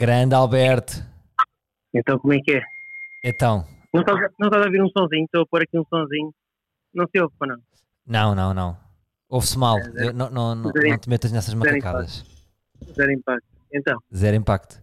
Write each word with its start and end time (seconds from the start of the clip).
Grande 0.00 0.34
Alberto. 0.34 1.04
Então 1.94 2.18
como 2.18 2.32
é 2.32 2.38
que 2.40 2.52
é? 2.54 2.62
Então, 3.22 3.66
Não 3.92 4.00
estás, 4.00 4.18
a- 4.18 4.30
não 4.38 4.46
estás 4.48 4.62
a 4.62 4.66
ouvir 4.66 4.82
um 4.82 4.88
sonzinho? 4.88 5.24
Estou 5.26 5.42
a 5.42 5.46
pôr 5.46 5.62
aqui 5.62 5.78
um 5.78 5.84
sonzinho. 5.84 6.32
Não 6.94 7.06
se 7.06 7.20
ouve, 7.20 7.34
não. 7.42 7.56
não, 8.06 8.34
não, 8.34 8.54
não. 8.54 8.76
Ouve-se 9.28 9.58
mal. 9.58 9.76
É. 9.78 10.06
Eu- 10.08 10.12
não, 10.14 10.30
não, 10.30 10.54
não, 10.54 10.72
não 10.72 10.98
te 10.98 11.08
metas 11.08 11.30
nessas 11.32 11.52
zero 11.52 11.58
macacadas. 11.60 12.24
Zero 12.96 13.12
impacto. 13.12 13.46
Então, 13.74 13.98
Zero 14.16 14.36
impacto. 14.36 14.82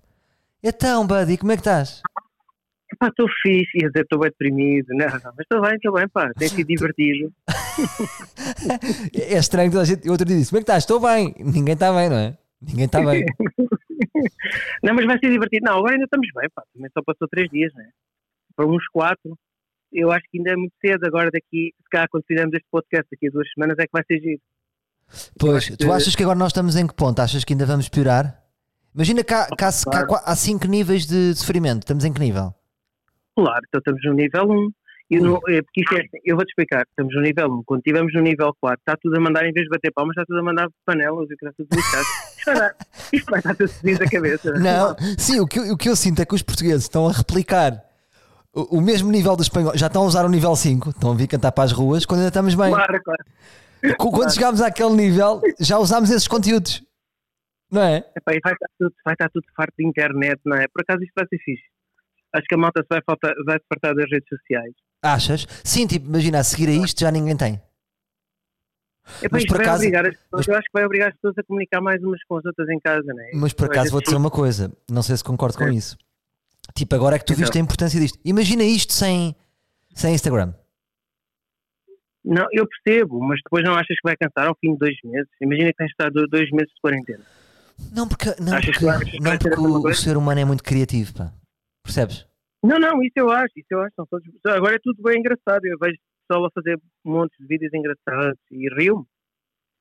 Então, 0.63 1.07
Buddy, 1.07 1.37
como 1.37 1.51
é 1.51 1.55
que 1.55 1.61
estás? 1.61 2.01
pá, 2.99 3.07
estou 3.07 3.27
fixe. 3.41 3.77
Ia 3.81 3.87
dizer, 3.89 4.03
estou 4.03 4.19
bem 4.19 4.29
deprimido. 4.29 4.87
Não, 4.89 5.07
não, 5.07 5.19
mas 5.23 5.39
estou 5.39 5.61
bem, 5.61 5.75
estou 5.75 5.93
bem, 5.93 6.07
pá. 6.09 6.31
Tem 6.37 6.47
sido 6.47 6.67
divertido. 6.69 7.33
É 9.15 9.37
estranho 9.37 9.71
toda 9.71 9.81
a 9.81 9.85
gente. 9.85 10.05
Eu 10.05 10.11
outro 10.11 10.27
dia 10.27 10.37
disse: 10.37 10.51
Como 10.51 10.59
é 10.59 10.61
que 10.61 10.63
estás? 10.63 10.83
Estou 10.83 10.99
bem. 10.99 11.33
Ninguém 11.39 11.73
está 11.73 11.91
bem, 11.91 12.07
não 12.09 12.17
é? 12.17 12.37
Ninguém 12.61 12.85
está 12.85 13.01
bem. 13.01 13.25
Não, 14.83 14.93
mas 14.93 15.05
vai 15.05 15.19
ser 15.19 15.31
divertido. 15.31 15.65
Não, 15.65 15.77
agora 15.77 15.93
ainda 15.93 16.05
estamos 16.05 16.27
bem, 16.35 16.49
pá. 16.53 16.63
Também 16.73 16.89
só 16.93 17.01
passou 17.03 17.27
três 17.27 17.49
dias, 17.49 17.73
né? 17.73 17.89
Para 18.55 18.67
uns 18.67 18.87
quatro. 18.87 19.37
Eu 19.91 20.11
acho 20.11 20.25
que 20.29 20.37
ainda 20.37 20.51
é 20.51 20.55
muito 20.55 20.73
cedo. 20.81 21.05
Agora 21.05 21.29
daqui, 21.31 21.73
se 21.77 21.89
cá, 21.89 22.07
quando 22.09 22.25
fizermos 22.25 22.53
este 22.53 22.67
podcast 22.69 23.07
daqui 23.11 23.27
a 23.27 23.31
duas 23.31 23.47
semanas, 23.53 23.77
é 23.79 23.83
que 23.83 23.91
vai 23.93 24.03
ser 24.05 24.19
giro. 24.19 24.41
Pois, 25.39 25.77
tu 25.77 25.91
achas 25.91 26.15
que 26.15 26.23
agora 26.23 26.37
nós 26.37 26.49
estamos 26.49 26.75
em 26.75 26.85
que 26.85 26.93
ponto? 26.93 27.19
Achas 27.19 27.43
que 27.43 27.53
ainda 27.53 27.65
vamos 27.65 27.87
piorar? 27.87 28.43
Imagina 28.93 29.23
que 29.23 29.33
há, 29.33 29.45
que 29.45 29.63
há, 29.63 29.71
que 29.71 30.13
há 30.13 30.23
há 30.25 30.35
cinco 30.35 30.67
níveis 30.67 31.05
de 31.05 31.33
sofrimento. 31.35 31.83
Estamos 31.83 32.03
em 32.03 32.11
que 32.11 32.19
nível? 32.19 32.53
Claro, 33.35 33.61
então 33.67 33.79
estamos 33.79 34.01
no 34.03 34.13
nível 34.13 34.49
1. 34.49 34.71
Eu, 35.09 35.23
não, 35.23 35.35
é, 35.47 35.61
porque 35.61 35.81
isto 35.81 35.95
é, 35.95 35.99
assim, 36.01 36.17
eu 36.25 36.35
vou-te 36.35 36.49
explicar, 36.49 36.83
estamos 36.89 37.15
no 37.15 37.21
nível 37.21 37.47
1. 37.59 37.63
Quando 37.65 37.79
estivermos 37.79 38.13
no 38.13 38.21
nível 38.21 38.53
4, 38.59 38.79
está 38.81 38.97
tudo 39.01 39.15
a 39.15 39.19
mandar, 39.21 39.45
em 39.45 39.53
vez 39.53 39.63
de 39.63 39.69
bater 39.69 39.91
palmas, 39.93 40.11
está 40.17 40.25
tudo 40.25 40.39
a 40.39 40.43
mandar 40.43 40.67
panelas 40.85 41.29
e 41.29 41.33
está 41.33 41.49
tudo 41.55 41.67
lixado. 41.73 42.05
Isto 43.13 43.29
vai 43.31 43.39
estar 43.39 43.55
tudo 43.55 43.69
feliz 43.69 44.01
a 44.01 44.09
cabeça. 44.09 44.51
Não, 44.53 44.95
sim, 45.17 45.39
o 45.39 45.47
que, 45.47 45.59
eu- 45.59 45.73
o 45.73 45.77
que 45.77 45.87
eu 45.87 45.95
sinto 45.95 46.21
é 46.21 46.25
que 46.25 46.35
os 46.35 46.41
portugueses 46.43 46.83
estão 46.83 47.07
a 47.07 47.11
replicar 47.13 47.81
o, 48.53 48.79
o 48.79 48.81
mesmo 48.81 49.09
nível 49.09 49.35
do 49.37 49.41
espanhol. 49.43 49.71
Já 49.77 49.87
estão 49.87 50.03
a 50.03 50.05
usar 50.05 50.25
o 50.25 50.29
nível 50.29 50.53
5, 50.55 50.89
estão 50.89 51.11
a 51.11 51.15
vir 51.15 51.27
cantar 51.27 51.53
para 51.53 51.63
as 51.63 51.71
ruas 51.71 52.05
quando 52.05 52.19
ainda 52.19 52.29
estamos 52.29 52.53
bem. 52.55 52.69
Claro, 52.69 53.01
claro. 53.01 53.23
Qu- 53.97 54.11
Quando 54.11 54.33
chegámos 54.33 54.59
àquele 54.59 54.89
nível, 54.93 55.39
já 55.59 55.77
usámos 55.77 56.09
esses 56.09 56.27
conteúdos. 56.27 56.83
Não 57.71 57.81
é? 57.81 57.97
Epá, 58.15 58.33
e 58.33 58.39
vai, 58.43 58.53
estar 58.53 58.67
tudo, 58.79 58.93
vai 59.05 59.13
estar 59.13 59.29
tudo 59.29 59.45
farto 59.55 59.73
de 59.77 59.85
internet, 59.87 60.39
não 60.45 60.57
é? 60.57 60.67
Por 60.67 60.81
acaso 60.81 61.01
isto 61.03 61.13
vai 61.15 61.25
ser 61.27 61.37
fixe. 61.37 61.63
Acho 62.37 62.45
que 62.47 62.55
a 62.55 62.57
malta 62.57 62.81
se 62.81 62.87
vai, 62.89 63.01
faltar, 63.05 63.33
vai 63.45 63.57
se 63.57 63.65
fartar 63.67 63.95
das 63.95 64.09
redes 64.11 64.27
sociais. 64.29 64.73
Achas? 65.01 65.47
Sim, 65.63 65.87
tipo, 65.87 66.07
imagina, 66.07 66.39
a 66.39 66.43
seguir 66.43 66.69
a 66.69 66.71
isto 66.73 66.99
já 66.99 67.09
ninguém 67.11 67.35
tem. 67.35 67.61
Epá, 69.21 69.29
Mas 69.37 69.45
por 69.45 69.61
acaso- 69.61 69.77
obrigar 69.77 70.03
mas- 70.31 70.47
eu 70.47 70.53
acho 70.55 70.63
que 70.65 70.73
vai 70.73 70.83
obrigar 70.85 71.07
as 71.09 71.15
pessoas 71.15 71.35
a 71.37 71.43
comunicar 71.43 71.79
mais 71.81 72.03
umas 72.03 72.21
com 72.25 72.37
as 72.37 72.45
outras 72.45 72.67
em 72.69 72.79
casa, 72.79 73.05
não 73.07 73.21
é? 73.23 73.31
Mas 73.33 73.53
por 73.53 73.65
acaso 73.67 73.89
vou 73.91 74.01
dizer 74.01 74.15
uma 74.17 74.29
coisa, 74.29 74.71
não 74.91 75.01
sei 75.01 75.15
se 75.15 75.23
concordo 75.23 75.57
com 75.57 75.63
É. 75.65 75.73
isso. 75.73 75.97
Tipo, 76.75 76.93
agora 76.95 77.15
é 77.15 77.19
que 77.19 77.25
tu 77.25 77.31
Então. 77.33 77.41
viste 77.43 77.57
a 77.57 77.61
importância 77.61 77.99
disto. 77.99 78.19
Imagina 78.25 78.63
isto 78.63 78.91
sem, 78.91 79.33
sem 79.95 80.13
Instagram. 80.13 80.53
Não, 82.23 82.45
eu 82.51 82.67
percebo, 82.67 83.21
mas 83.21 83.39
depois 83.43 83.63
não 83.63 83.73
achas 83.73 83.95
que 83.95 84.01
vai 84.03 84.17
cansar 84.17 84.47
ao 84.49 84.57
fim 84.59 84.73
de 84.73 84.79
dois 84.79 84.95
meses? 85.05 85.29
Imagina 85.41 85.69
que 85.69 85.77
tens 85.77 85.87
de 85.87 85.93
estar 85.93 86.09
do- 86.11 86.27
dois 86.27 86.51
meses 86.51 86.73
de 86.73 86.81
quarentena. 86.81 87.23
Não 87.93 88.07
porque, 88.07 88.25
não 88.41 88.53
Achas 88.57 88.77
porque, 88.77 89.11
que 89.11 89.19
não 89.21 89.37
porque 89.37 89.59
o, 89.59 89.87
o 89.89 89.93
ser 89.95 90.17
humano 90.17 90.39
é 90.41 90.43
muito 90.45 90.63
criativo, 90.63 91.13
pá. 91.13 91.31
Percebes? 91.87 92.27
Não, 92.61 92.77
não, 92.77 93.01
isso 93.01 93.13
eu 93.15 93.29
acho, 93.31 93.53
isso 93.55 93.67
eu 93.71 93.81
acho. 93.81 93.95
São 93.95 94.05
todos... 94.07 94.27
Agora 94.45 94.75
é 94.75 94.79
tudo 94.83 95.01
bem 95.01 95.19
engraçado. 95.19 95.63
Eu 95.65 95.77
vejo 95.79 95.95
pessoal 96.27 96.45
a 96.45 96.51
fazer 96.51 96.77
montes 97.05 97.37
de 97.39 97.47
vídeos 97.47 97.73
engraçados 97.73 98.37
e 98.51 98.67
rio-me. 98.75 99.05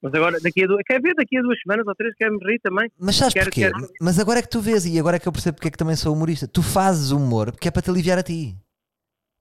Mas 0.01 0.15
agora, 0.15 0.39
daqui 0.41 0.63
a 0.63 0.67
duas. 0.69 0.83
Quer 0.87 1.01
ver 1.01 1.15
daqui 1.15 1.37
a 1.39 1.43
duas 1.43 1.59
semanas 1.61 1.85
ou 1.87 1.95
três, 1.97 2.15
quer-me 2.15 2.39
rir 2.45 2.61
também. 2.61 2.89
Mas 2.99 3.17
sabes 3.17 3.35
Quero- 3.35 3.47
porquê? 3.47 3.61
quero- 3.63 3.89
Mas 4.01 4.19
agora 4.21 4.39
é 4.39 4.43
que 4.43 4.49
tu 4.51 4.61
vês 4.61 4.87
e 4.87 4.99
agora 5.01 5.17
é 5.17 5.19
que 5.19 5.27
eu 5.27 5.33
percebo 5.33 5.57
porque 5.57 5.69
é 5.69 5.71
que 5.71 5.79
também 5.79 5.97
sou 5.97 6.15
humorista. 6.15 6.47
Tu 6.47 6.63
fazes 6.63 7.11
humor 7.11 7.51
porque 7.51 7.67
é 7.67 7.71
para 7.73 7.83
te 7.83 7.91
aliviar 7.91 8.19
a 8.19 8.23
ti. 8.23 8.55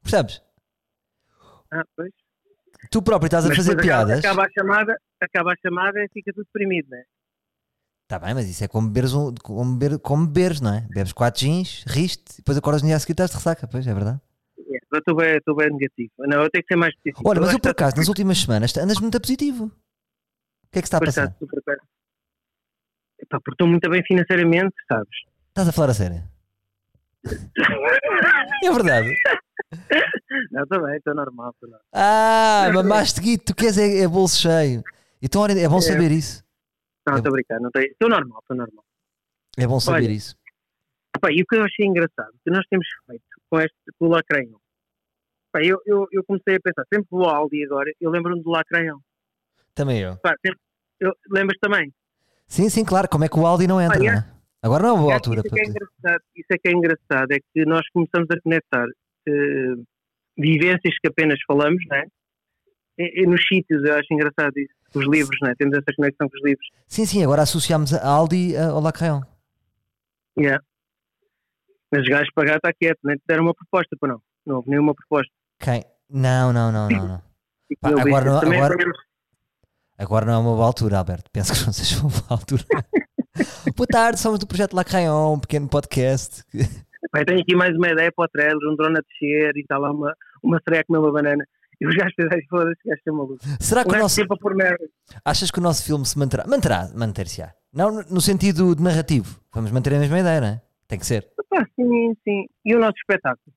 Percebes? 0.01 0.41
Ah, 1.71 1.83
pois. 1.95 2.11
Tu 2.89 3.01
próprio 3.01 3.27
estás 3.27 3.45
a 3.45 3.49
Mas 3.49 3.57
fazer 3.57 3.75
piadas. 3.79 4.19
Acaba 4.19 4.45
a 4.45 4.49
chamada, 4.49 4.95
acaba 5.21 5.51
a 5.51 5.55
chamada 5.61 5.99
e 6.03 6.07
fica 6.13 6.31
tudo 6.33 6.45
deprimido, 6.45 6.87
não 6.89 6.97
é? 6.97 7.03
Tá 8.07 8.19
bem, 8.19 8.33
mas 8.35 8.47
isso 8.47 8.63
é 8.63 8.67
como 8.67 8.87
beberes, 8.87 9.13
um, 9.13 9.33
como 9.41 9.75
beber, 9.75 9.99
como 9.99 10.27
beberes, 10.27 10.61
não 10.61 10.75
é? 10.75 10.81
Bebes 10.93 11.11
quatro 11.11 11.41
gins, 11.41 11.83
riste, 11.87 12.37
depois 12.37 12.55
acordas 12.57 12.83
no 12.83 12.87
dia 12.87 12.95
a 12.95 12.99
seguir 12.99 13.11
e 13.11 13.13
estás 13.13 13.31
de 13.31 13.35
ressaca, 13.37 13.67
pois 13.67 13.85
é 13.87 13.93
verdade. 13.93 14.21
É, 14.59 14.77
Eu 14.91 14.99
estou 14.99 15.15
bem, 15.15 15.35
estou 15.37 15.55
bem 15.55 15.69
negativo. 15.71 16.11
Não, 16.19 16.43
eu 16.43 16.49
tenho 16.51 16.63
que 16.63 16.71
ser 16.73 16.77
mais 16.77 16.93
específico. 16.93 17.27
Olha, 17.27 17.41
mas 17.41 17.51
eu 17.53 17.59
por 17.59 17.71
acaso, 17.71 17.95
nas 17.97 18.07
últimas 18.07 18.37
semanas, 18.37 18.77
andas 18.77 18.99
muito 18.99 19.19
positivo. 19.19 19.65
O 19.65 19.71
que 20.71 20.79
é 20.79 20.81
que 20.83 20.87
está 20.87 20.97
a 20.99 21.03
está 21.07 21.21
passar? 21.23 21.35
super 21.39 21.61
bem. 21.65 21.77
Epá, 23.21 23.39
porque 23.39 23.51
estou 23.53 23.67
muito 23.67 23.89
bem 23.89 24.03
financeiramente, 24.05 24.75
sabes? 24.87 25.17
Estás 25.49 25.67
a 25.67 25.71
falar 25.71 25.89
a 25.89 25.93
sério? 25.95 26.23
É 28.63 28.71
verdade. 28.71 29.09
Não, 30.51 30.61
estou 30.61 30.85
bem, 30.85 30.97
estou 30.97 31.15
normal. 31.15 31.49
Estou 31.51 31.69
normal. 31.69 31.85
Ah, 31.91 32.69
mamaste 32.71 33.19
guito, 33.19 33.45
tu 33.45 33.55
queres 33.55 33.79
é, 33.79 34.01
é 34.01 34.07
bolso 34.07 34.37
cheio. 34.39 34.83
Então 35.19 35.43
é 35.43 35.67
bom 35.67 35.77
É. 35.79 35.81
saber 35.81 36.11
isso. 36.11 36.44
Não, 37.07 37.17
estou 37.17 37.29
a 37.29 37.33
brincar. 37.33 37.59
não 37.59 37.71
tenho- 37.71 37.91
Estou 37.91 38.09
normal, 38.09 38.39
estou 38.39 38.57
normal. 38.57 38.83
É 39.57 39.67
bom 39.67 39.79
saber 39.79 40.05
Olha, 40.05 40.11
isso. 40.11 40.35
Epá, 41.15 41.29
e 41.31 41.41
o 41.41 41.45
que 41.45 41.55
eu 41.55 41.63
achei 41.63 41.85
engraçado, 41.85 42.33
que 42.43 42.51
nós 42.51 42.65
temos 42.69 42.87
feito 43.05 43.23
com 43.49 43.59
este 43.59 43.75
com 43.97 44.05
o 44.07 44.09
lacranhão. 44.09 44.59
Epá, 45.49 45.63
eu, 45.65 45.79
eu, 45.85 46.07
eu 46.11 46.23
comecei 46.25 46.55
a 46.55 46.59
pensar, 46.59 46.83
sempre 46.93 47.07
vou 47.09 47.25
ao 47.25 47.35
Aldi 47.35 47.63
agora, 47.63 47.91
eu 48.01 48.09
lembro-me 48.11 48.41
do 48.43 48.49
lacranhão. 48.49 48.99
Também 49.73 50.01
eu. 50.01 50.13
Epá, 50.13 50.35
sempre- 50.45 50.59
eu, 50.99 51.13
lembras 51.29 51.57
também? 51.61 51.93
Sim, 52.47 52.69
sim, 52.69 52.83
claro. 52.85 53.07
Como 53.09 53.23
é 53.23 53.29
que 53.29 53.39
o 53.39 53.45
Aldi 53.45 53.67
não 53.67 53.81
entra, 53.81 53.97
Ah, 53.99 54.05
é? 54.05 54.11
não 54.11 54.17
é? 54.19 54.35
Agora 54.61 54.83
não 54.83 54.89
é 54.89 54.93
uma 54.93 55.01
boa 55.01 55.11
É, 55.11 55.15
altura 55.15 55.41
isso, 55.45 55.55
é 55.55 55.59
é 55.61 55.65
engraçado, 55.67 56.23
isso 56.35 56.47
é 56.51 56.57
que 56.57 56.67
é 56.67 56.71
engraçado, 56.71 57.31
é 57.31 57.37
que 57.53 57.65
nós 57.65 57.87
começamos 57.93 58.27
a 58.31 58.41
conectar 58.41 58.85
eh, 59.27 59.75
vivências 60.37 60.97
que 60.99 61.07
apenas 61.07 61.39
falamos, 61.47 61.83
não 61.87 61.97
é? 62.99 63.21
E 63.21 63.25
nos 63.25 63.41
sítios, 63.47 63.83
eu 63.83 63.93
acho 63.95 64.07
engraçado 64.11 64.53
isso. 64.57 64.73
Os 64.93 65.05
livros, 65.07 65.37
não 65.41 65.49
é? 65.49 65.55
Temos 65.55 65.77
essa 65.77 65.93
conexão 65.95 66.29
com 66.29 66.37
os 66.37 66.43
livros. 66.43 66.67
Sim, 66.87 67.05
sim, 67.05 67.23
agora 67.23 67.41
associamos 67.41 67.93
a 67.93 68.07
Aldi 68.07 68.55
ao 68.57 68.79
Lacrayon. 68.79 69.21
Yeah. 70.37 70.63
Mas 71.91 72.01
os 72.03 72.07
gajos 72.09 72.29
pagar 72.33 72.57
está 72.57 72.71
quieto, 72.73 72.99
te 73.05 73.21
deram 73.27 73.43
uma 73.43 73.53
proposta, 73.53 73.95
para 73.99 74.13
não. 74.13 74.21
Não 74.45 74.55
houve 74.57 74.69
nenhuma 74.69 74.93
proposta. 74.93 75.31
Quem? 75.59 75.83
Não, 76.09 76.53
não, 76.53 76.71
não, 76.71 76.89
não, 76.89 77.07
não. 77.07 77.21
Pá, 77.81 77.89
agora 77.89 78.25
não- 78.25 78.37
agora- 78.37 78.75
Agora 79.97 80.25
não 80.25 80.33
é 80.33 80.37
uma 80.37 80.55
boa 80.55 80.65
altura, 80.65 80.97
Alberto. 80.97 81.29
Penso 81.31 81.53
que 81.53 81.65
não 81.65 81.71
seja 81.73 82.01
uma 82.01 82.09
boa 82.09 82.25
altura. 82.29 82.63
Boa 83.75 83.87
tarde, 83.87 84.17
somos 84.19 84.39
do 84.39 84.47
projeto 84.47 84.73
Lacrayon, 84.73 85.33
um 85.33 85.39
pequeno 85.39 85.67
podcast. 85.67 86.43
Tenho 86.53 87.41
aqui 87.41 87.53
mais 87.53 87.75
uma 87.75 87.89
ideia 87.89 88.09
para 88.15 88.23
o 88.25 88.27
trailer, 88.29 88.55
um 88.71 88.75
drone 88.77 88.97
a 88.97 89.01
descer 89.01 89.51
e 89.57 89.59
está 89.61 89.77
lá 89.77 89.91
uma, 89.91 90.13
uma 90.41 90.57
sereia 90.63 90.81
a 90.81 90.85
comer 90.85 90.99
uma 90.99 91.11
banana. 91.11 91.45
E 91.81 91.87
os 91.87 91.95
gajos 91.95 92.13
fizeram, 92.15 92.41
foda-se, 92.49 92.71
os 92.71 92.83
gajos 92.85 92.99
estão 92.99 93.15
malucos. 93.15 93.47
Será 93.59 93.81
que 93.83 93.87
O 93.87 93.89
o 93.89 93.93
gajo 93.93 94.03
nosso. 94.03 94.15
sempre 94.15 94.35
a 94.35 94.39
pôr 94.39 94.55
merda. 94.55 94.85
Achas 95.23 95.51
que 95.51 95.59
o 95.59 95.61
nosso 95.61 95.83
filme 95.83 96.05
se 96.05 96.17
manterá? 96.17 96.45
Manterá, 96.47 96.89
manter-se-á. 96.95 97.53
Não 97.73 97.91
no- 98.09 98.21
sentido 98.21 98.75
de 98.75 98.81
narrativo. 98.81 99.39
Vamos 99.53 99.71
manter 99.71 99.93
a 99.93 99.99
mesma 99.99 100.19
ideia, 100.19 100.41
não 100.41 100.47
é? 100.47 100.61
Tem 100.87 100.97
que 100.99 101.05
ser. 101.05 101.27
Sim, 101.75 102.13
sim. 102.23 102.45
E 102.65 102.75
o 102.75 102.79
nosso 102.79 102.95
espetáculo? 102.97 103.53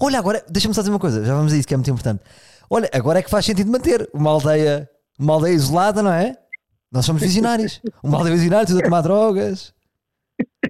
Olha, 0.00 0.18
agora, 0.18 0.44
deixa-me 0.48 0.74
só 0.74 0.80
dizer 0.80 0.90
uma 0.92 0.98
coisa, 0.98 1.24
já 1.24 1.34
vamos 1.34 1.52
a 1.52 1.56
isso 1.56 1.68
que 1.68 1.74
é 1.74 1.76
muito 1.76 1.90
importante. 1.90 2.22
Olha, 2.68 2.88
agora 2.92 3.20
é 3.20 3.22
que 3.22 3.30
faz 3.30 3.44
sentido 3.44 3.70
manter 3.70 4.08
uma 4.12 4.30
aldeia, 4.30 4.88
uma 5.18 5.34
aldeia 5.34 5.54
isolada, 5.54 6.02
não 6.02 6.12
é? 6.12 6.36
Nós 6.90 7.04
somos 7.06 7.22
visionários. 7.22 7.80
Uma 8.02 8.18
aldeia 8.18 8.34
visionária, 8.34 8.66
tudo 8.66 8.80
a 8.80 8.82
tomar 8.82 9.02
drogas. 9.02 9.72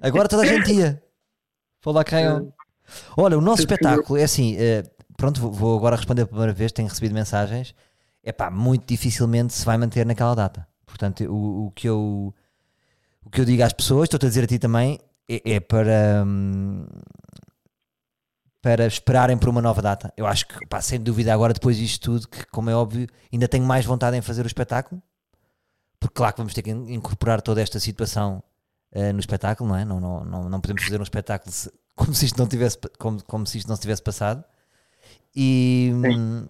Agora 0.03 0.29
toda 0.29 0.43
a 0.43 0.47
gente 0.47 0.71
ia. 0.73 1.03
Lá. 1.87 2.43
Olha, 3.17 3.39
o 3.39 3.41
nosso 3.41 3.63
espetáculo 3.63 4.19
é 4.19 4.25
assim, 4.25 4.57
eh, 4.59 4.83
pronto, 5.21 5.51
vou- 5.51 5.77
agora 5.79 5.97
responder 5.97 6.23
pela 6.25 6.29
primeira 6.39 6.53
vez, 6.53 6.73
tenho 6.73 6.89
recebido 6.89 7.15
mensagens. 7.15 7.75
É 8.23 8.33
pá, 8.33 8.51
muito 8.51 8.87
dificilmente 8.87 9.53
se 9.53 9.65
vai 9.65 9.79
manter 9.79 10.05
naquela 10.07 10.35
data. 10.35 10.67
Portanto, 10.87 11.25
o, 11.25 11.67
o 11.67 11.71
que 11.73 11.89
eu 11.89 12.35
o 13.25 13.31
que 13.31 13.41
eu 13.41 13.45
digo 13.45 13.63
às 13.63 13.73
pessoas, 13.73 14.05
estou-te 14.07 14.27
a 14.27 14.29
dizer 14.29 14.45
a 14.45 14.47
ti 14.47 14.59
também, 14.59 14.99
é, 15.29 15.53
é 15.57 15.61
para 15.61 16.25
hum, 16.27 16.87
para 18.63 18.87
esperarem 18.87 19.39
por 19.39 19.49
uma 19.49 19.63
nova 19.63 19.81
data. 19.81 20.13
Eu 20.17 20.27
acho 20.27 20.47
que, 20.47 20.67
pá, 20.67 20.81
sem 20.83 21.01
dúvida, 21.01 21.33
agora 21.33 21.53
depois 21.55 21.77
disto 21.77 22.03
tudo, 22.03 22.29
que 22.29 22.45
como 22.47 22.69
é 22.71 22.75
óbvio, 22.75 23.07
ainda 23.33 23.49
tenho 23.49 23.65
mais 23.65 23.85
vontade 23.87 24.17
em 24.17 24.21
fazer 24.23 24.45
o 24.45 24.47
espetáculo, 24.47 25.03
porque 25.99 26.15
claro 26.15 26.35
que 26.35 26.41
vamos 26.41 26.53
ter 26.55 26.63
que 26.63 26.71
in- 26.71 26.93
incorporar 26.95 27.41
toda 27.41 27.61
esta 27.63 27.81
situação 27.81 28.43
eh, 28.93 29.13
no 29.13 29.21
espetáculo, 29.21 29.69
não 29.71 29.77
é? 29.77 29.85
Não, 29.85 30.01
não, 30.01 30.25
não, 30.25 30.49
não 30.51 30.61
podemos 30.61 30.83
fazer 30.83 30.99
um 31.01 31.03
espetáculo 31.05 31.51
se- 31.53 31.73
como 31.97 32.15
se 32.15 32.27
isto 32.27 32.39
não 32.39 32.47
tivesse, 32.47 32.79
como, 32.99 33.23
como 33.25 33.47
se 33.47 33.59
isto 33.59 33.69
não 33.69 33.77
se 33.77 33.83
tivesse 33.83 34.03
passado. 34.03 34.45
E, 35.35 35.93
hum, 35.95 36.47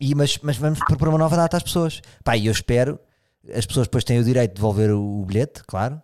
e 0.00 0.14
mas, 0.14 0.38
mas 0.42 0.56
vamos 0.56 0.78
propor 0.80 1.08
uma 1.08 1.18
nova 1.18 1.36
data 1.36 1.56
às 1.56 1.62
pessoas. 1.62 2.00
Pá, 2.24 2.36
e 2.36 2.46
eu 2.46 2.52
espero, 2.52 2.98
as 3.54 3.66
pessoas 3.66 3.86
depois 3.86 4.04
têm 4.04 4.18
o 4.18 4.24
direito 4.24 4.50
de 4.50 4.54
devolver 4.56 4.90
o, 4.90 5.20
o 5.22 5.24
bilhete, 5.24 5.62
claro. 5.66 6.00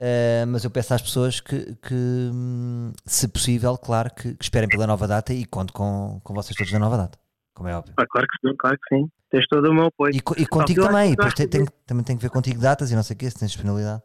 Uh, 0.00 0.46
mas 0.48 0.64
eu 0.64 0.70
peço 0.70 0.94
às 0.94 1.02
pessoas 1.02 1.40
que, 1.40 1.76
que, 1.76 1.94
hum, 1.94 2.92
se 3.06 3.28
possível, 3.28 3.78
claro, 3.78 4.10
que, 4.12 4.34
que 4.34 4.42
esperem 4.44 4.68
pela 4.68 4.84
nova 4.86 5.06
data 5.06 5.32
e 5.32 5.44
conto 5.44 5.72
com, 5.72 6.20
com 6.24 6.34
vocês 6.34 6.56
todos 6.56 6.72
na 6.72 6.80
nova 6.80 6.96
data, 6.96 7.18
como 7.54 7.68
é 7.68 7.76
óbvio. 7.76 7.94
Pá, 7.94 8.04
claro 8.10 8.26
que 8.26 8.48
sim, 8.48 8.56
claro 8.58 8.76
que 8.78 8.96
sim. 8.96 9.08
Tens 9.30 9.46
todo 9.46 9.70
o 9.70 9.72
meu 9.74 9.86
apoio. 9.86 10.12
E, 10.12 10.16
e 10.16 10.46
contigo 10.46 10.82
também, 10.86 11.10
depois 11.10 11.32
tem, 11.34 11.46
tem- 11.46 11.66
também 11.86 12.04
tem 12.04 12.16
que 12.16 12.22
ver 12.22 12.30
contigo 12.30 12.60
datas 12.60 12.90
e 12.90 12.96
não 12.96 13.02
sei 13.04 13.14
o 13.14 13.18
que, 13.18 13.30
se 13.30 13.38
tens 13.38 13.52
disponibilidade. 13.52 14.02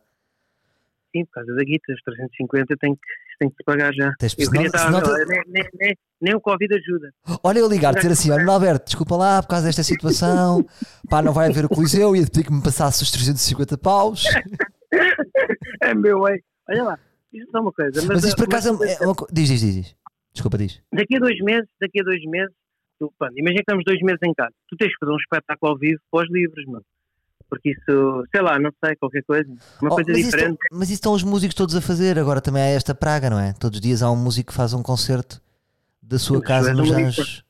Sim, 1.20 1.26
por 1.26 1.32
causa 1.34 1.54
da 1.56 1.64
guita, 1.64 1.94
os 1.94 2.02
350 2.02 2.76
tem 2.78 2.94
que, 2.96 3.02
tem 3.40 3.50
que 3.50 3.56
se 3.56 3.64
pagar 3.64 3.94
já. 3.94 4.14
Tens- 4.20 4.36
Eu 4.38 4.50
queria 4.52 4.68
estar, 4.68 4.92
te- 5.02 5.26
nem, 5.26 5.42
nem, 5.48 5.64
nem, 5.80 5.98
nem 6.22 6.36
o 6.36 6.42
Covid 6.42 6.74
ajuda. 6.76 7.12
Olha, 7.44 7.60
eu 7.60 7.68
ligar, 7.70 7.94
dizer 7.94 8.12
assim: 8.12 8.32
olha, 8.32 8.46
Alberto, 8.52 8.86
desculpa 8.86 9.16
lá 9.16 9.42
por 9.42 9.50
causa 9.50 9.66
desta 9.66 9.84
situação, 9.84 10.66
pá, 11.10 11.22
não 11.22 11.34
vai 11.34 11.50
haver 11.50 11.66
o 11.66 11.70
Coliseu, 11.70 12.16
ia 12.16 12.24
pedir 12.24 12.46
que 12.46 12.54
me 12.54 12.62
passasse 12.64 13.04
os 13.04 13.12
350 13.12 13.78
paus. 13.78 14.24
É 15.82 15.94
meu, 15.94 16.28
é. 16.28 16.40
Olha 16.70 16.84
lá, 16.84 17.00
isto 17.34 17.56
é 17.56 17.60
uma 17.60 17.72
coisa. 17.72 17.92
Mas, 18.02 18.08
Mas 18.08 18.24
isto 18.26 18.38
por 18.38 18.46
acaso 18.46 18.78
mas- 18.78 19.00
é 19.02 19.06
uma 19.06 19.16
Diz, 19.32 19.50
diz, 19.50 19.62
diz, 19.62 19.76
diz. 19.76 19.96
Desculpa, 20.34 20.58
diz. 20.58 20.82
Daqui 20.94 21.16
a 21.16 21.20
dois 21.20 21.40
meses, 21.42 21.68
daqui 21.82 22.00
a 22.00 22.04
dois 22.04 22.24
meses, 22.26 22.54
tu, 23.00 23.12
pronto, 23.18 23.34
imagina 23.38 23.56
que 23.56 23.62
estamos 23.62 23.84
dois 23.86 24.00
meses 24.02 24.20
em 24.24 24.34
casa. 24.34 24.52
Tu 24.70 24.76
tens 24.78 24.90
que 24.90 24.98
fazer 25.00 25.12
um 25.12 25.18
espetáculo 25.18 25.72
ao 25.72 25.78
vivo 25.78 26.00
pós 26.12 26.28
livros, 26.30 26.66
mano. 26.66 26.84
Porque 27.50 27.72
isso, 27.72 28.26
sei 28.36 28.42
lá, 28.42 28.60
não 28.60 28.72
sei, 28.84 28.96
qualquer 28.98 29.24
coisa. 29.24 29.48
Uma 29.82 29.92
Oh, 29.92 29.96
coisa 29.96 30.12
mas, 30.12 30.20
isso, 30.20 30.32
diferente. 30.32 30.58
mas 30.72 30.84
isso 30.90 30.94
estão 30.96 31.14
os 31.14 31.24
músicos 31.24 31.56
todos 31.56 31.76
a 31.76 31.82
fazer, 31.82 32.20
agora 32.20 32.42
também 32.42 32.62
há 32.62 32.66
esta 32.68 32.94
praga, 32.94 33.30
não 33.30 33.40
é? 33.40 33.54
Todos 33.54 33.78
os 33.78 33.82
dias 33.82 34.02
há 34.04 34.12
um 34.12 34.16
músico 34.18 34.52
que 34.52 34.58
faz 34.58 34.74
um 34.74 34.84
concerto 34.84 35.42
da 36.02 36.20
sua 36.20 36.40
Mas 36.40 36.48
casa 36.48 36.74
nos. 36.74 36.92
Anjos. 36.92 37.44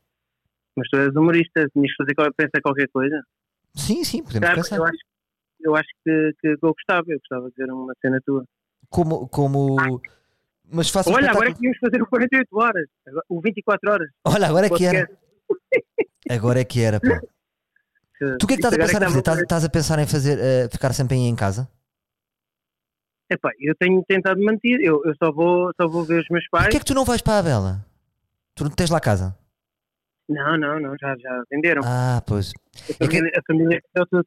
Mas 0.75 0.88
tu 0.89 0.97
és 0.97 1.15
humorista, 1.15 1.67
tinhas 1.73 1.91
que 1.91 1.97
fazer 1.97 2.13
pensar 2.35 2.61
qualquer 2.61 2.88
coisa. 2.89 3.19
Sim, 3.73 4.03
sim, 4.03 4.23
podemos 4.23 4.47
Sabe, 4.47 4.61
pensar. 4.61 4.75
eu 4.77 4.83
acho, 4.85 4.97
eu 5.61 5.75
acho 5.75 5.89
que, 6.05 6.31
que 6.39 6.47
eu 6.50 6.57
gostava, 6.73 7.03
eu 7.07 7.17
gostava 7.17 7.50
de 7.50 7.55
ver 7.57 7.71
uma 7.71 7.93
cena 8.00 8.19
tua. 8.23 8.45
Como, 8.89 9.27
como. 9.29 10.00
Mas 10.71 10.89
faça 10.89 11.09
Olha, 11.09 11.31
agora 11.31 11.50
é 11.50 11.53
que 11.53 11.63
íamos 11.65 11.79
fazer 11.79 12.01
o 12.01 12.07
48 12.07 12.47
horas, 12.55 12.88
o 13.29 13.41
24 13.41 13.91
horas. 13.91 14.09
Olha, 14.25 14.47
agora 14.47 14.67
é 14.67 14.69
que 14.69 14.85
era. 14.85 15.09
Agora 16.29 16.59
é 16.61 16.65
que 16.65 16.81
era, 16.81 17.00
pá. 17.00 17.19
Tu 18.19 18.25
o 18.43 18.47
que 18.47 18.53
é 18.53 18.57
que 18.57 18.65
estás 18.65 18.73
a 18.73 18.77
pensar 18.77 19.01
em 19.01 19.05
fazer? 19.05 19.19
Estás, 19.19 19.39
estás 19.39 19.63
a 19.65 19.69
pensar 19.69 19.99
em 19.99 20.07
fazer, 20.07 20.39
eh, 20.39 20.69
ficar 20.71 20.93
sempre 20.93 21.15
aí 21.15 21.21
em 21.23 21.35
casa? 21.35 21.69
Epá, 23.29 23.49
eu 23.59 23.75
tenho 23.75 24.03
tentado 24.07 24.41
manter, 24.41 24.79
eu, 24.81 25.01
eu 25.03 25.13
só, 25.21 25.31
vou, 25.31 25.71
só 25.79 25.87
vou 25.87 26.03
ver 26.05 26.21
os 26.21 26.29
meus 26.29 26.47
pais. 26.49 26.65
Porquê 26.65 26.77
é 26.77 26.79
que 26.79 26.85
tu 26.85 26.93
não 26.93 27.03
vais 27.03 27.21
para 27.21 27.39
a 27.39 27.43
Bela? 27.43 27.85
Tu 28.55 28.63
não 28.63 28.71
tens 28.71 28.89
lá 28.89 28.99
casa? 28.99 29.37
Não, 30.29 30.57
não, 30.57 30.79
não, 30.79 30.95
já, 30.99 31.15
já 31.17 31.43
venderam. 31.51 31.81
Ah, 31.85 32.21
pois. 32.25 32.51
a, 32.99 33.03
é 33.03 33.07
que- 33.07 33.17
família, 33.17 33.31
a 33.37 33.41
família 33.45 33.81
deu 33.95 34.05
tudo. 34.07 34.25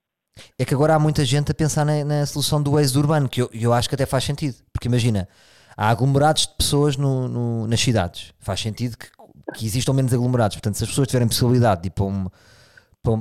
É 0.58 0.64
que 0.64 0.72
agora 0.74 0.94
há 0.94 0.98
muita 0.98 1.24
gente 1.24 1.50
a 1.50 1.54
pensar 1.54 1.84
na, 1.84 2.04
na 2.04 2.24
solução 2.26 2.62
do 2.62 2.78
êxodo 2.78 3.00
urbano, 3.00 3.28
que 3.28 3.42
eu, 3.42 3.50
eu 3.52 3.72
acho 3.72 3.88
que 3.88 3.94
até 3.94 4.06
faz 4.06 4.22
sentido. 4.24 4.56
Porque 4.72 4.86
imagina, 4.88 5.28
há 5.76 5.88
aglomerados 5.90 6.46
de 6.46 6.54
pessoas 6.56 6.96
no, 6.96 7.26
no- 7.28 7.66
nas 7.66 7.80
cidades. 7.80 8.32
Faz 8.38 8.60
sentido 8.60 8.96
que, 8.96 9.08
que 9.54 9.66
existam 9.66 9.92
menos 9.92 10.12
aglomerados. 10.14 10.56
Portanto, 10.56 10.76
se 10.76 10.84
as 10.84 10.90
pessoas 10.90 11.08
tiverem 11.08 11.26
possibilidade 11.26 11.82
de 11.82 11.88
ir 11.88 11.90
para, 11.90 12.04
um- 12.04 12.28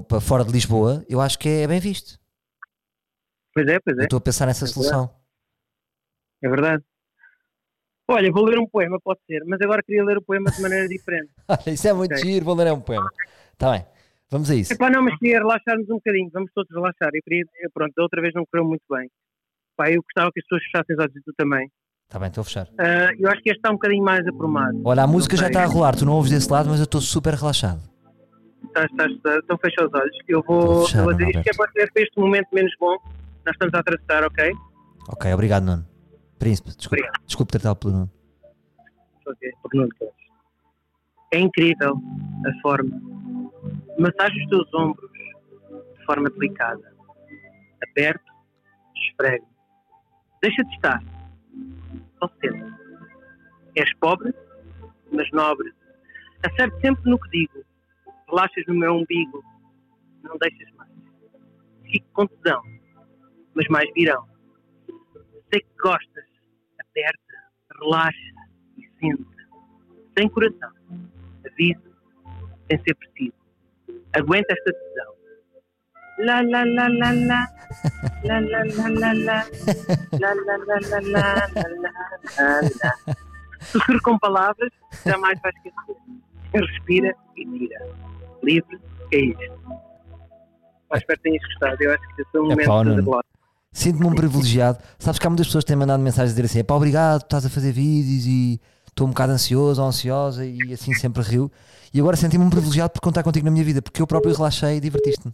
para 0.07 0.19
fora 0.21 0.43
de 0.43 0.51
Lisboa, 0.51 1.05
eu 1.09 1.21
acho 1.21 1.37
que 1.39 1.47
é 1.47 1.67
bem 1.67 1.79
visto. 1.79 2.19
Pois 3.53 3.67
é, 3.67 3.79
pois 3.79 3.97
Eu 3.97 4.01
é, 4.01 4.05
estou 4.05 4.17
a 4.17 4.21
pensar 4.21 4.45
nessa 4.45 4.65
É 4.65 4.67
solução. 4.67 5.09
é 6.43 6.49
verdade. 6.49 6.83
Olha, 8.07 8.31
vou 8.31 8.43
ler 8.45 8.57
um 8.57 8.67
poema, 8.67 8.99
pode 9.03 9.19
ser, 9.27 9.43
mas 9.45 9.59
agora 9.61 9.83
queria 9.83 10.03
ler 10.03 10.17
o 10.17 10.21
poema 10.21 10.49
de 10.51 10.61
maneira 10.61 10.87
diferente. 10.87 11.29
Isso 11.67 11.87
é 11.87 11.93
muito 11.93 12.11
Ok. 12.13 12.23
giro, 12.23 12.43
vou 12.45 12.55
ler 12.55 12.71
um 12.73 12.81
poema. 12.81 13.07
Está 13.53 13.71
bem, 13.71 13.85
vamos 14.31 14.49
a 14.49 14.55
isso. 14.55 14.73
Epá, 14.73 14.89
não, 14.89 15.03
mas 15.03 15.17
queria 15.19 15.37
relaxar-nos 15.39 15.89
um 15.89 15.95
bocadinho, 15.95 16.29
vamos 16.33 16.49
todos 16.55 16.71
relaxar. 16.73 17.09
Eu 17.13 17.21
queria, 17.23 17.43
eu, 17.61 17.69
pronto, 17.71 17.93
da 17.95 18.03
outra 18.03 18.21
vez 18.21 18.33
não 18.33 18.45
correu 18.45 18.65
muito 18.67 18.83
bem. 18.89 19.09
Pá, 19.75 19.91
eu 19.91 20.01
gostava 20.01 20.31
que 20.31 20.39
as 20.39 20.45
pessoas 20.45 20.63
fechassem 20.63 20.95
os 20.95 21.01
olhos 21.03 21.15
e 21.15 21.21
tu 21.21 21.33
também. 21.37 21.69
Está 22.07 22.17
bem, 22.19 22.29
estou 22.29 22.41
a 22.41 22.45
fechar. 22.45 22.67
Ah, 22.79 23.11
eu 23.19 23.29
acho 23.29 23.41
que 23.43 23.49
este 23.49 23.57
está 23.59 23.69
um 23.69 23.73
bocadinho 23.73 24.03
mais 24.03 24.25
aprumado. 24.27 24.81
Olha, 24.83 25.03
a 25.03 25.07
música 25.07 25.37
já 25.37 25.47
está 25.47 25.63
a 25.63 25.67
rolar, 25.67 25.95
tu 25.95 26.05
não 26.05 26.13
ouves 26.13 26.31
desse 26.31 26.49
lado, 26.49 26.67
mas 26.69 26.79
eu 26.79 26.85
estou 26.85 27.01
super 27.01 27.33
relaxado. 27.35 27.81
Estás, 28.79 28.91
estás, 28.91 29.11
estás, 29.11 29.39
então 29.43 29.57
fecha 29.57 29.85
os 29.85 29.93
olhos. 29.93 30.17
Eu 30.27 30.43
Vou 30.43 30.87
eu 30.87 31.03
vou 31.03 31.13
dizer 31.13 31.29
isto 31.29 31.43
que 31.43 31.49
é 31.49 31.53
para 31.53 31.71
ter 31.71 31.91
para 31.91 32.03
este 32.03 32.17
momento 32.19 32.47
menos 32.53 32.71
bom. 32.79 32.97
Nós 33.45 33.53
estamos 33.55 33.73
a 33.73 33.79
atravessar, 33.79 34.23
ok? 34.23 34.53
Ok, 35.09 35.33
obrigado, 35.33 35.63
Nuno. 35.65 35.85
Príncipe, 36.37 36.69
desculpe, 36.69 37.01
Obrigado. 37.03 37.25
desculpe 37.25 37.51
tratá-lo 37.51 37.75
pelo 37.75 37.93
Nuno. 37.93 38.11
Ok, 39.27 39.51
porque 39.61 39.77
não 39.77 39.89
queres. 39.89 40.13
É 41.33 41.39
incrível 41.39 42.01
a 42.45 42.61
forma. 42.61 43.01
Massagem 43.99 44.43
os 44.43 44.49
teus 44.49 44.73
ombros 44.73 45.11
de 45.11 46.05
forma 46.05 46.29
delicada. 46.29 46.93
Aperto, 47.83 48.31
esfrego. 48.95 49.45
Deixa-te 50.41 50.73
estar. 50.75 51.03
Só 52.17 52.29
sente. 52.41 52.73
És 53.75 53.93
pobre, 53.99 54.33
mas 55.11 55.29
nobre. 55.31 55.71
Acerto 56.45 56.79
sempre 56.79 57.09
no 57.11 57.19
que 57.19 57.29
digo. 57.31 57.68
Relaxas 58.29 58.63
no 58.67 58.75
meu 58.75 58.93
umbigo. 58.95 59.43
Não 60.23 60.37
deixas 60.37 60.71
mais. 60.75 60.91
Fico 61.85 62.07
com 62.13 62.27
tesão, 62.27 62.61
mas 63.55 63.67
mais 63.69 63.91
virão. 63.93 64.27
Sei 65.51 65.61
que 65.61 65.81
gostas. 65.81 66.25
Aperta, 66.79 67.35
relaxa 67.81 68.19
e 68.77 68.87
sente. 68.99 69.25
Sem 70.17 70.29
coração. 70.29 70.71
Aviso, 71.45 71.95
sem 72.69 72.83
ser 72.83 72.95
preciso. 72.95 73.33
Aguenta 74.13 74.53
esta 74.53 74.71
decisão. 74.71 75.19
La 76.19 76.41
la 76.41 76.63
la 76.65 76.87
la 76.89 77.11
la. 77.11 77.47
La 78.25 78.39
la 78.39 78.63
la 78.63 78.87
la 78.89 79.13
la. 79.13 79.45
La 80.19 80.33
la 80.33 80.57
la 80.57 80.79
la 80.89 80.99
la. 80.99 81.47
La 82.37 82.61
la 82.61 83.99
com 84.03 84.17
palavras, 84.19 84.71
jamais 85.05 85.39
vais 85.41 85.55
esquecer. 85.55 85.95
Respira 86.53 87.15
e 87.37 87.45
tira. 87.45 88.08
Livre, 88.43 88.79
é 89.13 89.17
isto. 89.19 89.59
Mas 90.89 91.01
espero 91.01 91.19
que 91.19 91.23
tenhas 91.29 91.43
gostado. 91.43 91.77
Eu 91.83 91.93
acho 91.93 92.15
que 92.15 92.21
esse 92.21 92.31
é 92.35 92.39
um 92.39 92.43
momento 92.43 93.01
de. 93.23 93.29
Sinto-me 93.71 94.07
um 94.07 94.15
privilegiado. 94.15 94.79
Sabes 94.97 95.19
que 95.19 95.27
há 95.27 95.29
muitas 95.29 95.45
pessoas 95.47 95.63
que 95.63 95.67
têm 95.67 95.77
mandado 95.77 96.01
mensagens 96.01 96.31
a 96.31 96.35
dizer 96.35 96.45
assim: 96.45 96.63
pá, 96.63 96.73
obrigado, 96.75 97.21
estás 97.21 97.45
a 97.45 97.49
fazer 97.49 97.71
vídeos 97.71 98.25
e 98.25 98.59
estou 98.87 99.05
um 99.05 99.11
bocado 99.11 99.33
ansioso 99.33 99.81
ou 99.81 99.87
ansiosa 99.87 100.45
e 100.45 100.73
assim 100.73 100.93
sempre 100.93 101.21
rio. 101.21 101.51
E 101.93 101.99
agora 101.99 102.15
senti-me 102.17 102.43
um 102.43 102.49
privilegiado 102.49 102.91
por 102.93 103.01
contar 103.01 103.21
contigo 103.23 103.45
na 103.45 103.51
minha 103.51 103.63
vida, 103.63 103.81
porque 103.81 104.01
eu 104.01 104.07
próprio 104.07 104.33
relaxei 104.35 104.77
e 104.77 104.79
divertiste-me. 104.79 105.33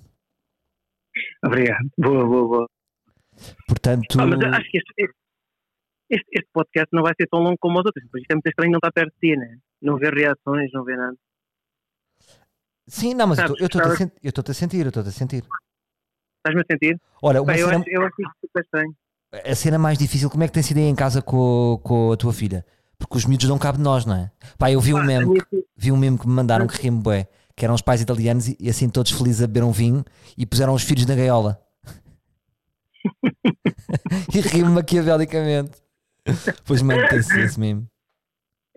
Obrigado. 1.46 1.90
Boa, 1.98 2.26
boa, 2.26 2.48
boa. 2.48 2.70
Portanto, 3.68 4.18
Ah, 4.20 4.26
mas 4.26 4.40
acho 4.54 4.72
que 4.72 4.78
este, 4.78 4.94
este, 4.98 5.14
este- 6.10 6.30
este 6.34 6.50
podcast 6.54 6.88
não 6.94 7.04
vai 7.04 7.14
ser 7.20 7.28
tão 7.28 7.40
longo 7.40 7.58
como 7.60 7.80
os 7.80 7.86
outros. 7.86 8.04
Depois 8.04 8.22
isto 8.22 8.32
é 8.32 8.36
muito 8.36 8.48
estranho 8.48 8.72
não 8.72 8.78
estar 8.80 8.92
perto 8.92 9.14
de 9.22 9.30
ti, 9.32 9.38
né? 9.38 9.58
Não 9.82 9.98
ver 9.98 10.14
reações, 10.14 10.70
não 10.74 10.84
ver 10.84 10.98
nada. 10.98 11.16
Sim, 12.88 13.14
não, 13.14 13.28
mas 13.28 13.40
eu 13.40 13.48
sabes, 13.48 13.62
eu 13.62 13.66
estou-te 13.68 13.88
a 13.88 13.92
a 13.92 13.96
sentir, 13.96 14.16
eu 14.24 14.30
estou-te 14.30 14.52
a 15.10 15.12
sentir. 15.12 15.44
Estás-me 16.38 16.62
a 16.62 16.66
sentir? 16.72 17.00
Olha, 17.22 17.42
uma 17.42 17.52
Bem, 17.52 17.62
eu, 17.62 17.68
cena, 17.70 17.80
acho, 17.82 17.90
eu 17.90 18.02
acho 18.04 18.16
isto 18.22 18.34
super 18.42 18.64
estranho. 18.64 18.96
a 19.52 19.56
cena 19.56 19.78
mais 19.80 19.98
difícil, 19.98 20.30
como 20.30 20.44
é 20.44 20.48
que 20.48 20.54
tem 20.54 20.64
sido 20.64 20.78
aí 20.78 20.84
em 20.84 20.96
casa 20.96 21.22
com, 21.22 21.80
com 21.84 22.12
a 22.12 22.18
tua 22.18 22.32
filha? 22.34 22.66
Porque 22.98 23.18
os 23.18 23.26
miúdos 23.26 23.50
não 23.50 23.58
cabem 23.58 23.80
de 23.80 23.84
nós, 23.84 24.06
não 24.06 24.16
é? 24.16 24.32
Pá, 24.58 24.72
eu 24.72 24.80
vi 24.80 24.94
um 24.94 25.04
meme, 25.04 25.40
filha- 25.50 25.64
vi 25.76 25.92
um 25.92 25.98
meme 25.98 26.18
que 26.18 26.28
me 26.28 26.34
mandaram 26.34 26.66
que 26.68 26.82
rimo 26.82 27.02
bué, 27.02 27.28
que 27.56 27.66
eram 27.66 27.74
os 27.76 27.82
pais 27.82 28.02
italianos 28.02 28.48
e, 28.48 28.58
e 28.60 28.70
assim 28.70 28.90
todos 28.90 29.12
felizes 29.12 29.42
a 29.42 29.48
beber 29.48 29.64
um 29.64 29.72
vinho 29.72 30.04
e 30.38 30.46
puseram 30.46 30.74
os 30.74 30.84
filhos 30.84 31.06
na 31.06 31.16
gaiola. 31.16 31.60
e 34.34 34.40
rimo 34.42 34.72
maquiavelicamente. 34.72 35.82
Pois 36.66 36.82
mano, 36.82 37.08
tem 37.08 37.20
esse 37.20 37.60
meme. 37.60 37.86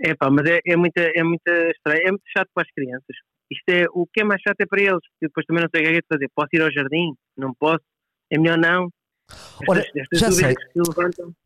É 0.00 0.14
pá, 0.14 0.30
mas 0.30 0.48
é, 0.48 0.60
é, 0.66 0.76
muita, 0.76 1.00
é 1.00 1.22
muito 1.22 1.46
estranho. 1.48 2.00
É 2.06 2.10
muito 2.10 2.24
chato 2.36 2.48
para 2.54 2.62
as 2.64 2.70
crianças. 2.72 3.16
Isto 3.50 3.68
é, 3.68 3.86
o 3.92 4.06
que 4.06 4.20
é 4.20 4.24
mais 4.24 4.42
chato 4.42 4.60
é 4.60 4.66
para 4.66 4.80
eles, 4.80 5.00
porque 5.00 5.26
depois 5.26 5.46
também 5.46 5.62
não 5.62 5.70
sei 5.70 5.80
o 5.80 5.84
que 5.84 5.90
é 5.90 5.92
que 5.92 5.98
é 5.98 6.14
fazer. 6.14 6.30
Posso 6.34 6.48
ir 6.52 6.62
ao 6.62 6.70
jardim? 6.70 7.14
Não 7.36 7.54
posso? 7.54 7.84
É 8.30 8.38
melhor 8.38 8.58
não? 8.58 8.88
Estas, 9.30 9.68
Olha, 9.68 9.90
estas 9.94 10.18
já 10.20 10.30
sei. 10.30 10.54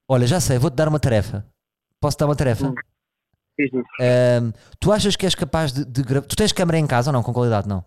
Olha, 0.08 0.26
já 0.26 0.40
sei, 0.40 0.58
vou-te 0.58 0.74
dar 0.74 0.88
uma 0.88 1.00
tarefa. 1.00 1.46
Posso 2.00 2.18
dar 2.18 2.26
uma 2.26 2.36
tarefa? 2.36 2.66
Hum. 2.66 2.74
Isso. 3.58 3.76
Ahm, 4.00 4.52
tu 4.80 4.90
achas 4.92 5.14
que 5.14 5.26
és 5.26 5.34
capaz 5.34 5.72
de, 5.72 5.84
de 5.84 6.02
gravar? 6.02 6.26
Tu 6.26 6.36
tens 6.36 6.52
câmera 6.52 6.78
em 6.78 6.86
casa 6.86 7.10
ou 7.10 7.12
não? 7.12 7.22
Com 7.22 7.32
qualidade, 7.32 7.68
não? 7.68 7.84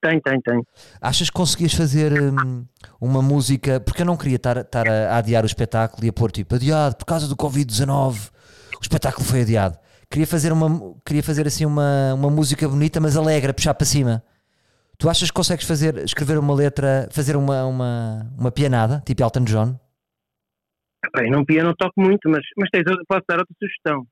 Tem, 0.00 0.20
tem, 0.20 0.40
tem. 0.40 0.62
Achas 1.00 1.28
que 1.28 1.36
conseguias 1.36 1.74
fazer 1.74 2.12
hum, 2.12 2.64
uma 3.00 3.20
música? 3.20 3.80
Porque 3.80 4.02
eu 4.02 4.06
não 4.06 4.16
queria 4.16 4.36
estar, 4.36 4.58
estar 4.58 4.88
a, 4.88 5.14
a 5.14 5.16
adiar 5.18 5.44
o 5.44 5.46
espetáculo 5.46 6.04
e 6.04 6.08
a 6.08 6.12
pôr 6.12 6.30
tipo 6.30 6.54
adiado 6.54 6.96
por 6.96 7.04
causa 7.04 7.26
do 7.26 7.36
Covid-19. 7.36 8.30
O 8.78 8.82
espetáculo 8.82 9.26
foi 9.26 9.42
adiado. 9.42 9.78
Queria 10.10 10.26
fazer, 10.26 10.52
uma, 10.52 10.96
queria 11.06 11.22
fazer 11.22 11.46
assim 11.46 11.64
uma, 11.64 12.14
uma 12.14 12.28
música 12.28 12.68
bonita, 12.68 13.00
mas 13.00 13.16
alegre, 13.16 13.52
puxar 13.52 13.74
para 13.74 13.86
cima. 13.86 14.22
Tu 14.98 15.08
achas 15.08 15.30
que 15.30 15.34
consegues 15.36 15.66
fazer, 15.66 15.96
escrever 15.98 16.36
uma 16.36 16.52
letra, 16.54 17.08
fazer 17.12 17.36
uma, 17.36 17.64
uma, 17.64 18.32
uma 18.36 18.50
pianada, 18.50 19.00
tipo 19.06 19.22
Elton 19.22 19.44
John? 19.44 19.78
Bem, 21.16 21.30
não 21.30 21.44
pia, 21.44 21.62
não 21.62 21.74
toco 21.74 21.94
muito, 21.98 22.28
mas, 22.28 22.44
mas 22.58 22.68
tens, 22.70 22.82
posso 23.08 23.22
dar 23.28 23.38
outra 23.38 23.54
sugestão. 23.58 24.04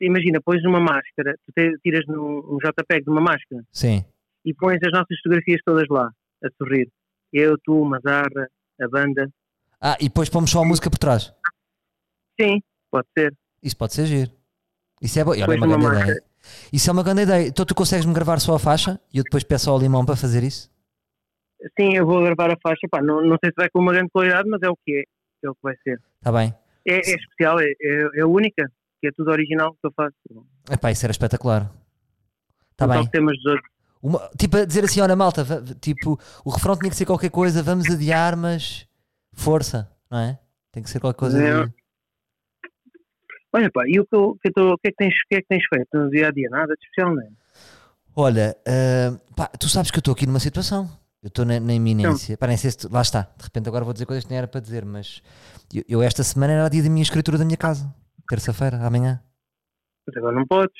Imagina, 0.00 0.40
pões 0.44 0.62
uma 0.64 0.80
máscara, 0.80 1.34
tu 1.46 1.52
te- 1.56 1.78
tiras 1.82 2.04
num, 2.06 2.40
um 2.54 2.58
JPEG 2.58 3.04
de 3.04 3.10
uma 3.10 3.20
máscara 3.20 3.62
Sim. 3.72 4.04
e 4.44 4.52
pões 4.52 4.78
as 4.84 4.92
nossas 4.92 5.16
fotografias 5.22 5.60
todas 5.64 5.86
lá, 5.88 6.10
a 6.44 6.48
sorrir. 6.58 6.90
Eu, 7.32 7.56
tu, 7.64 7.82
Mazarra, 7.84 8.48
a 8.80 8.88
banda. 8.88 9.30
Ah, 9.80 9.96
e 10.00 10.08
depois 10.08 10.28
pomos 10.28 10.50
só 10.50 10.60
a 10.62 10.66
música 10.66 10.90
por 10.90 10.98
trás. 10.98 11.32
Sim, 12.38 12.60
pode 12.90 13.06
ser. 13.16 13.32
Isso 13.62 13.76
pode 13.76 13.94
ser 13.94 14.04
giro. 14.06 14.30
Isso 15.00 15.18
é 15.18 15.24
bom. 15.24 15.30
Olha, 15.32 15.42
é 15.42 15.46
uma 15.46 15.66
uma 15.66 15.90
grande 15.90 16.02
ideia. 16.02 16.22
Isso 16.72 16.90
é 16.90 16.92
uma 16.92 17.02
grande 17.02 17.22
ideia. 17.22 17.46
Então 17.48 17.64
tu 17.64 17.74
consegues-me 17.74 18.12
gravar 18.12 18.38
só 18.40 18.54
a 18.54 18.58
faixa 18.58 19.00
e 19.12 19.18
eu 19.18 19.24
depois 19.24 19.44
peço 19.44 19.70
ao 19.70 19.78
Limão 19.78 20.04
para 20.04 20.16
fazer 20.16 20.42
isso? 20.42 20.70
Sim, 21.78 21.94
eu 21.94 22.06
vou 22.06 22.22
gravar 22.22 22.50
a 22.52 22.56
faixa. 22.62 22.86
Pá, 22.90 23.02
não, 23.02 23.20
não 23.22 23.36
sei 23.42 23.50
se 23.50 23.56
vai 23.56 23.68
com 23.70 23.80
uma 23.80 23.92
grande 23.92 24.10
qualidade, 24.10 24.48
mas 24.48 24.60
é 24.62 24.68
o 24.68 24.76
que 24.84 24.92
é. 24.98 25.02
É 25.42 25.50
o 25.50 25.54
que 25.54 25.60
vai 25.62 25.74
ser. 25.82 26.00
Está 26.18 26.30
bem. 26.32 26.54
é, 26.86 26.94
é 26.96 27.14
especial, 27.14 27.58
é, 27.60 27.64
é, 27.80 28.20
é 28.20 28.24
única, 28.26 28.70
que 29.00 29.08
é 29.08 29.10
tudo 29.12 29.30
original 29.30 29.72
que 29.72 29.86
eu 29.86 29.92
faço. 29.96 30.14
Epá, 30.70 30.90
isso 30.90 31.04
era 31.06 31.10
espetacular. 31.12 31.70
Está 32.72 32.86
bem. 32.86 33.06
temas 33.08 33.36
dos 33.38 33.46
outros. 33.46 33.70
Uma- 34.02 34.30
tipo, 34.38 34.56
a 34.56 34.64
dizer 34.64 34.84
assim, 34.84 35.00
olha 35.02 35.14
malta, 35.14 35.44
tipo, 35.80 36.18
o 36.44 36.50
refrão 36.50 36.76
tinha 36.78 36.90
que 36.90 36.96
ser 36.96 37.04
qualquer 37.06 37.30
coisa, 37.30 37.62
vamos 37.62 37.86
adiar, 37.90 38.34
mas 38.36 38.86
força, 39.32 39.90
não 40.10 40.18
é? 40.18 40.38
Tem 40.72 40.82
que 40.82 40.88
ser 40.90 41.00
qualquer 41.00 41.18
coisa. 41.18 41.42
É. 41.42 41.64
de- 41.66 41.72
Olha 43.52 43.70
pá, 43.70 43.82
e 43.86 43.98
o 43.98 44.06
que, 44.06 44.14
eu, 44.14 44.36
que 44.40 44.48
eu 44.48 44.52
tô- 44.52 44.78
que, 44.78 44.88
é 44.88 44.90
que 44.90 44.96
tens, 44.96 45.14
que 45.28 45.34
é 45.36 45.40
que 45.42 45.48
tens 45.48 45.64
feito 45.68 45.88
no 45.94 46.10
dia 46.10 46.28
a 46.28 46.30
dia? 46.30 46.48
Nada 46.50 46.74
de 46.74 46.80
especial, 46.84 47.14
não 47.14 47.22
é? 47.22 47.28
Olha, 48.16 48.56
ah, 48.66 49.18
pá, 49.36 49.46
tu 49.58 49.68
sabes 49.68 49.90
que 49.90 49.98
eu 49.98 50.00
estou 50.00 50.12
aqui 50.12 50.26
numa 50.26 50.40
situação. 50.40 50.88
Eu 51.22 51.28
estou 51.28 51.44
na, 51.44 51.60
na 51.60 51.74
iminência. 51.74 52.36
Pá, 52.38 52.46
nem 52.46 52.56
sei 52.56 52.70
se 52.70 52.78
tu- 52.78 52.92
lá 52.92 53.02
está. 53.02 53.22
De 53.36 53.44
repente 53.44 53.68
agora 53.68 53.84
vou 53.84 53.92
dizer 53.92 54.06
coisas 54.06 54.24
que 54.24 54.30
nem 54.30 54.38
era 54.38 54.48
para 54.48 54.60
dizer, 54.60 54.84
mas 54.84 55.22
eu, 55.74 55.82
eu 55.88 56.02
esta 56.02 56.22
semana 56.22 56.52
era 56.54 56.64
o 56.66 56.70
dia 56.70 56.82
da 56.82 56.88
minha 56.88 57.02
escritura 57.02 57.36
da 57.36 57.44
minha 57.44 57.56
casa. 57.58 57.92
Terça-feira, 58.28 58.78
amanhã. 58.78 59.20
Mas 60.06 60.16
agora 60.16 60.34
não 60.36 60.46
podes. 60.46 60.74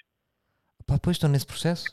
Pá, 0.86 0.98
pois 1.02 1.16
estou 1.16 1.28
nesse 1.28 1.46
processo. 1.46 1.84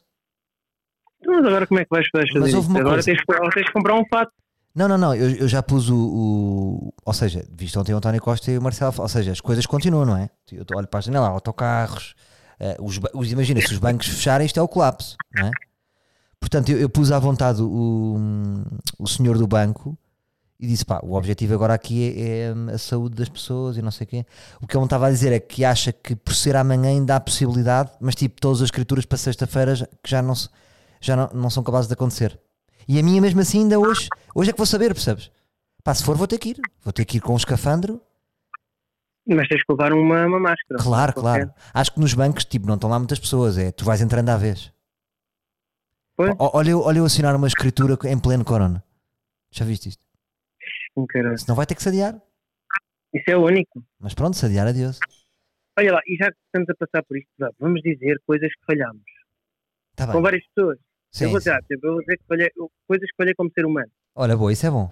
Então, 1.19 1.34
Mas 1.36 1.46
agora 1.48 1.67
como 1.67 1.79
é 1.79 1.84
que 1.84 1.89
vais 1.89 2.07
fazer 2.10 2.39
Mas 2.39 2.50
isso? 2.53 2.72
Agora 2.77 2.84
coisa. 3.03 3.05
tens, 3.05 3.53
tens 3.53 3.65
que 3.65 3.74
comprar 3.74 3.96
um 3.96 4.05
fato. 4.10 4.31
Não, 4.77 4.88
não, 4.88 4.98
não. 4.98 5.15
Eu, 5.15 5.29
eu 5.31 5.48
já 5.48 5.63
pus 5.63 5.89
o, 5.89 5.96
o- 5.98 6.93
Ou 7.03 7.13
seja, 7.13 7.43
visto 7.51 7.79
ontem 7.79 7.93
o 7.93 7.98
António 7.98 8.22
Costa 8.22 8.51
e 8.51 8.57
o 8.57 8.62
Marcelo. 8.62 8.93
Ou 8.98 9.07
seja, 9.10 9.31
as 9.31 9.41
coisas 9.41 9.65
continuam, 9.65 10.05
não 10.05 10.15
é? 10.17 10.29
Eu 10.51 10.63
olho 10.75 10.88
para 10.88 11.00
a 11.00 11.01
janela, 11.01 11.27
autocarros. 11.29 12.13
eh, 12.60 12.77
os, 12.79 13.00
os, 13.13 13.31
imagina, 13.31 13.60
se 13.62 13.74
os 13.74 13.79
bancos 13.79 14.07
fecharem, 14.07 14.46
isto 14.46 14.60
é 14.60 14.62
o 14.62 14.67
colapso, 14.67 15.17
não 15.34 15.48
é? 15.48 15.51
Portanto, 16.39 16.69
eu, 16.69 16.77
eu 16.79 16.89
pus 16.89 17.12
à 17.12 17.17
vontade 17.17 17.62
o, 17.62 18.17
o 19.00 19.07
senhor 19.07 19.38
do 19.39 19.48
banco 19.48 19.98
e 20.60 20.67
disse: 20.67 20.86
pá, 20.86 21.00
o 21.03 21.13
objetivo 21.15 21.55
agora 21.55 21.74
aqui 21.74 22.13
é, 22.15 22.41
é, 22.50 22.53
hum, 22.53 22.67
a 22.72 22.77
saúde 22.77 23.15
das 23.15 23.29
pessoas 23.29 23.77
e 23.77 23.81
não 23.81 23.89
sei 23.91 24.05
o 24.05 24.07
quê. 24.07 24.25
O 24.62 24.67
que 24.67 24.75
ele 24.75 24.81
me 24.81 24.86
estava 24.86 25.07
a 25.07 25.12
dizer 25.12 25.31
é 25.34 25.39
que 25.39 25.65
acha 25.65 25.91
que 25.91 26.15
por 26.15 26.36
ser 26.36 26.55
amanhã 26.55 26.89
ainda 26.89 27.15
há 27.15 27.19
possibilidade, 27.19 27.91
mas 28.00 28.13
tipo, 28.13 28.39
todas 28.39 28.62
as 28.62 28.65
escrituras 28.67 29.05
para 29.05 29.17
sexta-feira 29.17 29.74
que 30.03 30.10
já, 30.10 30.22
não, 30.22 30.36
se- 30.36 30.50
já 31.01 31.15
não, 31.15 31.29
não 31.34 31.50
são 31.50 31.63
capazes 31.63 31.88
de 31.88 31.93
acontecer. 31.93 32.39
E 32.88 33.00
a 33.00 33.03
minha 33.03 33.22
mesmo 33.22 33.39
assim 33.41 33.63
ainda 33.63 33.79
hoje, 33.79 34.08
hoje 34.34 34.50
é 34.50 34.53
que 34.53 34.58
vou 34.58 34.65
saber, 34.65 34.94
percebes? 34.94 35.32
Pá, 35.84 35.94
se 35.94 36.03
for 36.03 36.15
vou 36.15 36.27
ter 36.27 36.38
que 36.38 36.50
ir. 36.50 36.58
Vou 36.84 36.94
ter 36.94 37.06
que 37.06 37.17
ir 37.17 37.22
com 37.22 37.34
um 37.34 37.38
escafandro. 37.38 38.01
Mas 39.27 39.48
tens 39.50 39.62
que 39.63 39.72
levar 39.72 39.91
uma, 39.91 40.25
uma 40.25 40.39
máscara. 40.39 40.82
Claro, 40.82 41.13
claro. 41.13 41.53
Acho 41.74 41.94
que 41.94 42.00
nos 42.00 42.13
bancos, 42.13 42.46
tipo, 42.46 42.65
não 42.65 42.75
estão 42.75 42.89
lá 42.89 42.98
muitas 42.98 43.20
pessoas. 43.20 43.58
É, 43.58 43.72
tu 43.72 43.84
vais 43.84 44.01
entrando 44.01 44.29
à 44.29 44.38
vez. 44.38 44.74
Pois. 46.15 46.32
O- 46.39 46.58
Olha 46.58 46.70
eu, 46.72 46.82
olha 46.82 47.00
eu 47.00 47.06
assinar 47.06 47.36
uma 47.36 47.48
escritura 47.48 47.98
em 48.10 48.20
pleno 48.20 48.46
corona. 48.46 48.84
Já 49.51 49.65
viste 49.65 49.89
isto? 49.89 50.01
Caralho. 51.10 51.38
Senão 51.38 51.56
vai 51.56 51.65
ter 51.65 51.75
que 51.75 51.84
se 51.84 51.89
adiar. 51.89 52.20
Isso 53.13 53.25
é 53.29 53.38
o 53.38 53.46
único. 53.46 53.84
Mas 54.00 54.13
pronto, 54.13 54.36
se 54.36 54.46
adiar, 54.46 54.65
adeus. 54.67 54.98
Olha 55.77 55.94
lá, 55.94 56.01
e 56.08 56.15
já 56.15 56.32
que 56.32 56.38
estamos 56.46 56.70
a 56.70 56.74
passar 56.75 57.03
por 57.06 57.17
isto, 57.17 57.29
vamos 57.60 57.82
dizer 57.82 58.20
coisas 58.25 58.50
que 58.50 58.65
falhamos. 58.65 59.03
Está 59.91 60.12
Com 60.12 60.22
várias 60.22 60.44
pessoas. 60.48 60.79
Sim, 61.11 61.25
eu 61.25 61.29
vou 61.31 61.39
dizer, 61.39 61.59
tipo, 61.67 61.87
eu 61.87 61.93
vou 61.93 62.01
dizer 62.01 62.17
que 62.17 62.23
falhei, 62.27 62.49
coisas 62.87 63.09
que 63.09 63.15
falhei 63.17 63.33
como 63.35 63.51
ser 63.51 63.65
humano. 63.65 63.89
Olha, 64.15 64.35
boa, 64.35 64.51
isso 64.51 64.65
é 64.65 64.71
bom. 64.71 64.91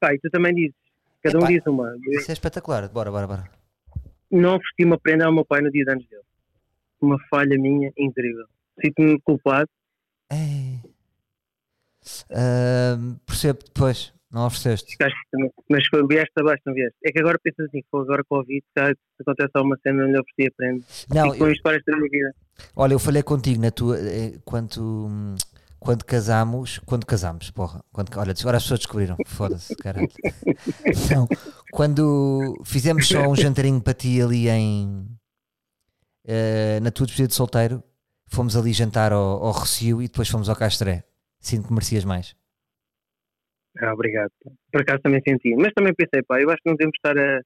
Pá, 0.00 0.14
e 0.14 0.18
tu 0.18 0.30
também 0.30 0.54
dizes. 0.54 0.74
Cada 1.22 1.38
um 1.38 1.42
Epá. 1.42 1.48
diz 1.48 1.66
uma. 1.66 1.96
Isso 2.08 2.30
é 2.30 2.34
espetacular. 2.34 2.88
Bora, 2.88 3.10
bora, 3.10 3.26
bora. 3.26 3.50
não 4.30 4.56
ofereci 4.56 4.84
uma 4.84 4.98
prenda 4.98 5.26
ao 5.26 5.32
meu 5.32 5.44
pai 5.44 5.60
no 5.60 5.70
dia 5.70 5.84
de 5.84 5.90
anos 5.90 6.06
dele. 6.08 6.22
Uma 7.00 7.18
falha 7.28 7.58
minha 7.58 7.92
incrível. 7.96 8.46
Sinto-me 8.80 9.20
culpado. 9.20 9.68
Ei. 10.30 10.80
Ahm, 12.30 13.16
percebo 13.26 13.60
depois. 13.64 14.13
Não 14.34 14.46
ofereceste. 14.46 14.96
Mas 15.70 15.86
foi, 15.86 16.04
vieste 16.08 16.32
abaixo, 16.40 16.60
não 16.66 16.74
vieste. 16.74 16.96
É 17.04 17.12
que 17.12 17.20
agora 17.20 17.38
pensas 17.42 17.66
assim, 17.66 17.82
foi 17.90 18.00
agora 18.02 18.24
com 18.28 18.34
o 18.34 18.38
Covid, 18.40 18.62
se 18.76 18.96
acontece 19.20 19.50
alguma 19.54 19.78
cena, 19.82 20.02
não 20.02 20.10
lhe 20.12 20.18
ofereci 20.20 20.48
a 20.48 20.56
prenda. 20.56 20.84
Não, 21.14 21.22
Fico 21.26 21.38
com 21.38 21.46
eu- 21.46 21.52
isto 21.52 21.62
para 21.62 21.76
esta 21.76 21.96
minha 21.96 22.10
vida. 22.10 22.34
Olha, 22.74 22.92
eu 22.94 22.98
falei 22.98 23.22
contigo 23.22 23.62
na 23.62 23.70
tua. 23.70 23.96
eh, 23.98 24.32
Quando, 24.44 25.36
quando 25.78 26.04
casámos. 26.04 26.78
Quando 26.84 27.06
casámos, 27.06 27.50
porra. 27.52 27.82
Quando, 27.92 28.08
olha, 28.18 28.34
agora 28.38 28.56
as 28.56 28.62
pessoas 28.64 28.80
descobriram. 28.80 29.16
Foda-se, 29.26 29.74
caralho. 29.76 30.08
Não, 31.14 31.28
quando 31.70 32.60
fizemos 32.64 33.06
só 33.06 33.28
um 33.28 33.36
jantarinho 33.36 33.80
para 33.80 33.94
ti 33.94 34.20
ali 34.20 34.48
em. 34.48 35.06
eh, 36.26 36.80
na 36.80 36.90
tua 36.90 37.06
despedida 37.06 37.28
de 37.28 37.34
solteiro, 37.34 37.82
fomos 38.26 38.56
ali 38.56 38.72
jantar 38.72 39.12
ao, 39.12 39.44
ao 39.44 39.52
Rocio 39.52 40.02
e 40.02 40.06
depois 40.08 40.28
fomos 40.28 40.48
ao 40.48 40.56
Castré. 40.56 41.04
Sinto 41.40 41.68
que 41.68 41.72
merecias 41.72 42.04
mais. 42.04 42.34
Ah, 43.80 43.92
obrigado. 43.92 44.30
Por 44.70 44.82
acaso 44.82 45.00
também 45.02 45.20
senti. 45.26 45.54
Mas 45.56 45.72
também 45.74 45.94
pensei, 45.94 46.22
pá, 46.22 46.40
eu 46.40 46.50
acho 46.50 46.62
que 46.62 46.68
não 46.68 46.76
devemos 46.76 46.96
estar 46.96 47.16
a. 47.18 47.40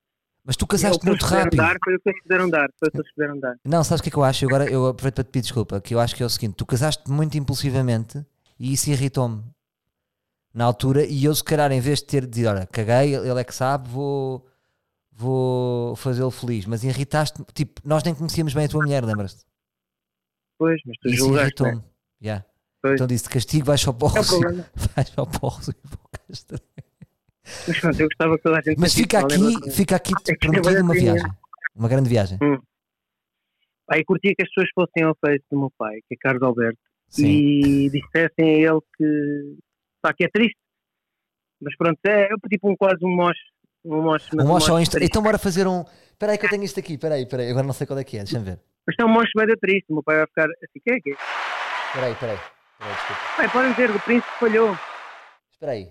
Mas 0.45 0.57
tu 0.57 0.67
casaste 0.67 1.05
muito 1.05 1.25
rápido. 1.25 1.57
Dar, 1.57 1.77
foi 1.83 1.95
o 1.95 2.01
que 2.01 2.09
eles 2.09 2.23
puderam 2.23 2.49
dar. 2.49 2.71
Foi 2.79 2.89
o 2.89 2.91
que 2.91 2.99
eles 2.99 3.15
puderam 3.15 3.39
dar. 3.39 3.57
Não, 3.65 3.85
sabes 3.85 4.01
o 4.01 4.03
que 4.03 4.09
é 4.09 4.13
que 4.13 4.19
eu 4.19 4.25
acho? 4.25 4.45
Eu 4.45 4.49
Agora 4.49 4.71
eu 4.71 4.87
aproveito 4.87 5.17
para 5.17 5.25
te 5.25 5.31
pedir 5.31 5.43
desculpa. 5.43 5.81
Que 5.81 5.95
eu 5.95 6.01
acho 6.01 6.15
que 6.17 6.23
é 6.23 6.27
o 6.27 6.31
seguinte: 6.31 6.55
tu 6.55 6.67
casaste 6.67 7.11
muito 7.11 7.37
impulsivamente 7.37 8.25
e 8.59 8.73
isso 8.73 8.91
irritou-me 8.91 9.43
na 10.53 10.65
altura. 10.65 11.05
E 11.05 11.25
eu, 11.25 11.35
se 11.35 11.45
calhar, 11.45 11.71
em 11.73 11.81
vez 11.81 12.01
de 12.01 12.07
ter 12.07 12.27
dito, 12.27 12.49
olha, 12.49 12.67
caguei, 12.67 13.15
ele 13.15 13.41
é 13.41 13.45
que 13.45 13.55
sabe, 13.55 13.89
vou, 13.89 14.47
vou 15.13 15.97
fazê-lo 15.97 16.31
feliz. 16.31 16.67
Mas 16.67 16.83
irritaste 16.83 17.43
tipo, 17.55 17.81
nós 17.85 18.03
nem 18.03 18.15
conhecíamos 18.15 18.55
bem 18.55 18.65
a 18.65 18.69
tua 18.69 18.83
mulher, 18.83 19.05
lembras-te? 19.05 19.45
Pois, 20.59 20.81
mas 20.85 20.97
tu 20.99 21.09
Isso 21.09 21.17
julgaste. 21.19 21.63
né? 21.63 21.69
irritou-me. 21.69 21.89
Yeah. 22.23 22.45
Pois. 22.83 22.95
Então 22.95 23.07
disse: 23.07 23.29
castigo, 23.29 23.67
vais 23.67 23.81
só 23.81 23.93
para 23.93 24.07
o 24.07 24.09
É 24.09 24.13
o 24.13 24.17
Rocio. 24.17 24.41
problema. 24.41 24.67
Vais 24.95 25.09
só 25.09 25.25
para 25.27 25.47
o 25.49 25.51
e 25.51 25.75
para 25.89 26.57
o. 26.57 26.61
Mas 27.67 27.81
pronto, 27.81 28.01
eu 28.01 28.09
gostava 28.09 28.37
que 28.37 28.43
toda 28.43 28.59
a 28.59 28.61
gente 28.61 28.79
Mas 28.79 28.95
fica 28.95 29.21
aqui, 29.21 29.71
fica 29.73 29.97
aqui 29.97 30.13
É 30.29 30.33
que 30.35 30.39
prometido 30.39 30.69
agora 30.69 30.83
uma 30.85 30.95
viagem. 30.95 31.31
Uma 31.75 31.89
grande 31.89 32.09
viagem. 32.09 32.39
Aí 33.91 34.05
curtia 34.05 34.35
que 34.37 34.43
as 34.43 34.49
pessoas 34.51 34.69
fossem 34.75 35.03
ao 35.03 35.17
Face 35.19 35.45
do 35.51 35.59
meu 35.59 35.73
pai, 35.79 36.01
que 36.07 36.15
é 36.15 36.17
Carlos 36.21 36.43
Alberto, 36.43 36.79
Sim. 37.09 37.27
e 37.27 37.91
dissessem 37.91 38.67
a 38.67 38.71
ele 38.71 38.81
que, 38.97 39.57
pá, 40.03 40.13
que 40.13 40.25
é 40.25 40.29
triste. 40.29 40.59
Mas 41.61 41.75
pronto, 41.77 41.99
é, 42.07 42.25
é 42.25 42.49
tipo 42.51 42.71
um, 42.71 42.77
quase 42.77 43.03
um 43.03 43.17
moche. 43.17 43.41
Um 43.85 44.03
moche, 44.03 44.29
Um 44.35 44.47
moche 44.47 44.71
ao 44.71 44.79
Insta. 44.79 45.03
Então 45.03 45.23
bora 45.23 45.39
fazer 45.39 45.67
um. 45.67 45.85
Espera 46.13 46.33
aí 46.33 46.39
que 46.39 46.45
eu 46.45 46.51
tenho 46.51 46.65
isto 46.65 46.79
aqui. 46.79 46.95
Espera 46.95 47.15
aí, 47.15 47.23
espera 47.23 47.43
aí. 47.43 47.51
Agora 47.51 47.67
não 47.67 47.73
sei 47.73 47.87
qual 47.87 47.99
é 47.99 48.05
que 48.05 48.19
é. 48.19 48.25
Deixa-me 48.25 48.45
ver. 48.45 48.61
Mas 48.87 48.97
é 49.01 49.05
um 49.05 49.09
moche 49.09 49.31
bem 49.35 49.47
triste. 49.57 49.87
O 49.89 49.95
meu 49.95 50.03
pai 50.03 50.17
vai 50.19 50.27
ficar 50.27 50.45
assim, 50.45 50.81
que 50.85 50.91
é 50.91 51.01
que 51.01 51.11
é? 51.11 51.15
Espera 51.15 52.07
aí, 52.07 52.13
espera 52.13 52.33
aí. 52.33 52.58
Pai, 53.37 53.49
podem 53.51 53.71
dizer, 53.73 53.91
o 53.91 54.01
príncipe 54.01 54.33
falhou. 54.39 54.77
Espera 55.53 55.73
aí. 55.73 55.89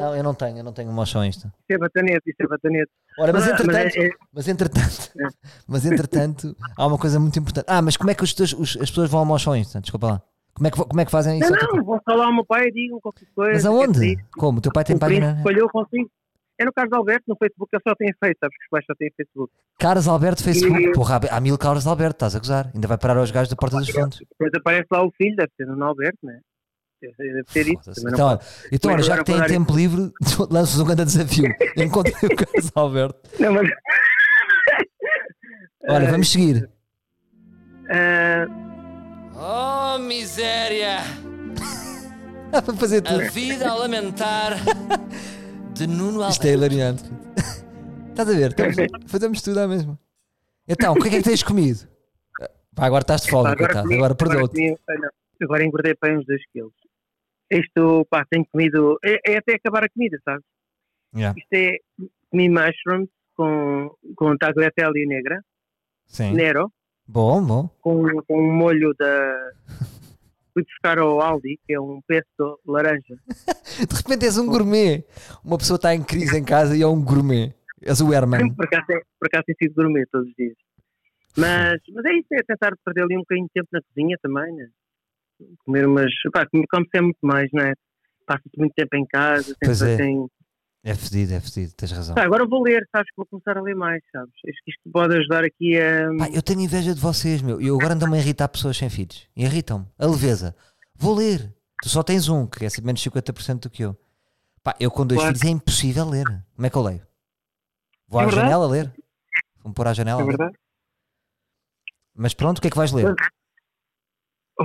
Não, 0.00 0.16
eu 0.16 0.22
não 0.22 0.32
tenho, 0.34 0.58
eu 0.58 0.64
não 0.64 0.72
tenho 0.72 0.90
mocho 0.92 1.18
ao 1.18 1.24
Insta. 1.24 1.48
Isso 1.48 1.72
é 1.72 1.78
batanete, 1.78 2.22
isso 2.30 2.36
é 2.42 2.46
batanete. 2.46 2.90
Ora, 3.18 3.32
mas 3.32 3.46
Ah, 3.46 3.50
entretanto, 3.50 3.96
é- 3.96 4.06
é- 4.06 4.10
mas 4.32 4.48
entretanto, 4.48 5.12
mas 5.68 5.84
entretanto, 5.86 6.56
há 6.76 6.86
uma 6.86 6.98
coisa 6.98 7.18
muito 7.20 7.38
importante. 7.38 7.66
Ah, 7.68 7.82
mas 7.82 7.96
como 7.96 8.10
é 8.10 8.14
que 8.14 8.22
os 8.24 8.32
os- 8.38 8.76
as 8.80 8.88
pessoas 8.90 9.10
vão 9.10 9.20
ao 9.20 9.26
mocho 9.26 9.50
ao 9.50 9.56
Insta? 9.56 9.80
Desculpa 9.80 10.06
lá. 10.06 10.22
Como 10.54 10.66
é 10.66 10.70
que, 10.70 10.76
como 10.84 11.00
é 11.00 11.04
que 11.04 11.10
fazem 11.10 11.38
isso? 11.38 11.52
não, 11.52 11.76
não, 11.76 11.84
vão 11.84 12.00
falar 12.04 12.24
ao 12.26 12.32
meu 12.34 12.44
pai 12.44 12.66
e 12.66 12.72
digam 12.72 13.00
qualquer 13.00 13.26
coisa. 13.34 13.52
mas 13.52 13.66
aonde? 13.66 14.16
Como? 14.36 14.58
O 14.58 14.60
teu 14.60 14.72
pai 14.72 14.84
tem 14.84 14.96
O 14.96 14.98
príncipe 14.98 15.20
página? 15.20 15.42
falhou 15.42 15.68
consigo. 15.68 16.10
É 16.60 16.64
no 16.64 16.72
Carlos 16.72 16.92
Alberto, 16.92 17.22
no 17.28 17.36
Facebook, 17.36 17.68
eu 17.72 17.80
só 17.86 17.94
tenho 17.94 18.12
feito, 18.22 18.36
sabes 18.40 18.56
que 18.58 18.64
os 18.64 18.68
pais 18.70 18.84
só 18.84 18.92
têm 18.98 19.10
Facebook. 19.16 19.52
Carlos 19.78 20.08
Alberto, 20.08 20.42
Facebook. 20.42 20.82
E- 20.82 20.92
Porra, 20.92 21.20
há 21.30 21.40
mil 21.40 21.56
Carlos 21.56 21.86
Alberto, 21.86 22.16
estás 22.16 22.34
a 22.34 22.38
gozar. 22.40 22.70
Ainda 22.74 22.88
vai 22.88 22.98
parar 22.98 23.16
aos 23.16 23.30
gajos 23.30 23.48
da 23.48 23.54
Porta 23.56 23.78
dos 23.78 23.88
Fundos. 23.88 24.18
Depois 24.18 24.50
aparece 24.56 24.86
lá 24.90 25.04
o 25.04 25.12
filho, 25.12 25.36
deve 25.36 25.50
ser 25.56 25.66
no 25.66 25.84
Alberto, 25.84 26.18
né? 26.24 26.40
Deve 27.00 27.14
deve 27.16 27.44
ser 27.52 27.68
isso. 27.68 27.92
Então, 28.08 28.40
então, 28.72 28.92
olha, 28.92 29.02
já 29.04 29.18
que 29.18 29.24
tem 29.24 29.40
tempo 29.46 29.72
livre, 29.76 30.10
lanças 30.50 30.80
um 30.80 30.84
grande 30.84 31.04
desafio. 31.04 31.44
Encontrei 31.76 32.14
o 32.28 32.36
Carlos 32.36 32.72
Alberto. 32.74 33.30
Não, 33.38 33.52
mas... 33.52 33.70
Olha, 35.88 36.10
vamos 36.10 36.30
seguir. 36.30 36.68
Ah, 37.90 38.46
Oh, 39.40 39.98
miséria! 40.00 40.98
Dá 42.50 42.60
para 42.60 42.74
fazer 42.74 43.02
tudo. 43.02 43.20
A 43.22 43.28
vida 43.28 43.70
a 43.70 43.74
lamentar 43.74 44.54
de 45.78 45.86
Nuno 45.86 46.28
Isto 46.28 46.46
é 46.46 46.52
hilariante. 46.54 47.04
Estás 48.10 48.28
a 48.28 48.32
ver? 48.32 48.50
Estamos- 48.50 48.76
fazemos 49.10 49.42
tudo 49.42 49.60
à 49.60 49.68
mesma. 49.68 49.98
Então, 50.66 50.92
o 50.92 50.96
que 51.00 51.06
é 51.08 51.10
que 51.10 51.16
é 51.16 51.18
que 51.22 51.28
tens 51.28 51.42
comido? 51.42 51.88
Pá, 52.74 52.86
agora 52.86 53.02
estás 53.02 53.22
de 53.22 53.30
folga, 53.30 53.56
comi- 53.56 53.94
Agora 53.96 54.14
perdeu-te. 54.14 54.76
Agora 55.40 55.64
engordei 55.64 55.94
para 55.94 56.18
uns 56.18 56.26
2 56.26 56.40
quilos. 56.52 56.72
Isto, 57.50 58.06
pá, 58.10 58.24
tenho 58.28 58.44
comido... 58.52 58.98
É, 59.04 59.32
é 59.32 59.36
até 59.38 59.54
acabar 59.54 59.84
a 59.84 59.88
comida, 59.88 60.18
sabes? 60.24 60.44
Yeah, 61.14 61.34
Isto 61.38 61.52
é... 61.54 61.78
Comi 62.30 62.48
mushrooms 62.50 63.08
com, 63.34 63.90
com 64.16 64.36
tagliatelle 64.36 65.06
negra, 65.06 65.42
Sim. 66.06 66.34
nero, 66.34 66.70
Bom, 67.06 67.42
bom. 67.42 67.70
com, 67.80 68.04
com 68.26 68.38
um 68.38 68.52
molho 68.52 68.92
da... 68.98 69.50
Fui 70.58 70.64
buscar 70.64 70.98
ao 70.98 71.20
Aldi, 71.20 71.56
que 71.64 71.72
é 71.72 71.80
um 71.80 72.00
pesto 72.04 72.58
laranja. 72.66 73.14
De 73.88 73.94
repente 73.96 74.24
és 74.24 74.36
um 74.38 74.46
gourmet. 74.46 75.04
Uma 75.44 75.56
pessoa 75.56 75.76
está 75.76 75.94
em 75.94 76.02
crise 76.02 76.36
em 76.36 76.44
casa 76.44 76.76
e 76.76 76.82
é 76.82 76.86
um 76.86 77.00
gourmet. 77.00 77.54
És 77.80 78.00
o 78.00 78.12
Herman. 78.12 78.52
Por 78.56 78.64
acaso, 78.64 78.86
é- 78.90 79.02
por 79.20 79.26
acaso 79.28 79.44
tem 79.46 79.54
sido 79.56 79.74
gourmet 79.76 80.04
todos 80.10 80.26
os 80.28 80.34
dias. 80.34 80.56
Mas, 81.36 81.78
mas 81.94 82.04
é 82.06 82.12
isso, 82.14 82.26
é 82.32 82.42
tentar 82.42 82.72
perder 82.84 83.02
ali 83.04 83.14
um 83.16 83.20
bocadinho 83.20 83.46
de 83.46 83.52
tempo 83.54 83.68
na 83.72 83.80
cozinha 83.82 84.16
também, 84.20 84.52
né? 84.56 84.66
Comer 85.64 85.86
umas. 85.86 86.10
Pá, 86.32 86.44
come- 86.50 86.66
come-se 86.68 86.96
é 86.96 87.00
muito 87.02 87.18
mais, 87.22 87.48
não 87.52 87.62
é? 87.62 87.72
Passa-se 88.26 88.58
muito 88.58 88.72
tempo 88.74 88.96
em 88.96 89.06
casa, 89.06 89.54
sempre 89.62 89.92
é. 89.92 89.96
tem. 89.96 90.26
É 90.84 90.94
fedido, 90.94 91.34
é 91.34 91.40
fedido, 91.40 91.72
tens 91.74 91.90
razão. 91.92 92.14
Pá, 92.14 92.22
agora 92.24 92.46
vou 92.46 92.62
ler, 92.62 92.86
sabes 92.94 93.10
que 93.10 93.16
vou 93.16 93.26
começar 93.26 93.58
a 93.58 93.60
ler 93.62 93.74
mais, 93.74 94.00
sabes? 94.12 94.32
Acho 94.48 94.64
que 94.64 94.70
isto 94.70 94.90
pode 94.92 95.16
ajudar 95.16 95.44
aqui 95.44 95.76
a. 95.78 96.08
Pá, 96.16 96.28
eu 96.32 96.40
tenho 96.42 96.60
inveja 96.60 96.94
de 96.94 97.00
vocês, 97.00 97.42
meu. 97.42 97.60
Eu 97.60 97.76
agora 97.76 97.94
ando-me 97.94 98.16
a 98.16 98.20
irritar 98.20 98.48
pessoas 98.48 98.76
sem 98.76 98.88
filhos. 98.88 99.28
Irritam-me. 99.36 99.86
A 99.98 100.06
leveza. 100.06 100.54
Vou 100.94 101.14
ler. 101.16 101.52
Tu 101.82 101.88
só 101.88 102.02
tens 102.02 102.28
um, 102.28 102.46
que 102.46 102.64
é 102.64 102.68
menos 102.82 103.02
50% 103.02 103.60
do 103.62 103.70
que 103.70 103.84
eu. 103.84 103.96
Pá, 104.62 104.74
eu 104.80 104.90
com 104.90 105.06
dois 105.06 105.20
Claro. 105.20 105.36
filhos 105.36 105.48
é 105.50 105.52
impossível 105.52 106.08
ler. 106.08 106.24
Como 106.54 106.66
é 106.66 106.70
que 106.70 106.76
eu 106.76 106.82
leio? 106.82 107.02
Vou 108.06 108.20
É 108.20 108.24
à 108.24 108.26
verdade. 108.26 108.46
janela 108.48 108.66
ler? 108.68 108.92
Vou-me 109.62 109.74
pôr 109.74 109.86
à 109.88 109.92
janela 109.92 110.22
É 110.22 110.24
verdade? 110.24 110.56
Mas 112.14 112.34
pronto, 112.34 112.58
o 112.58 112.60
que 112.60 112.68
é 112.68 112.70
que 112.70 112.76
vais 112.76 112.92
ler? 112.92 113.14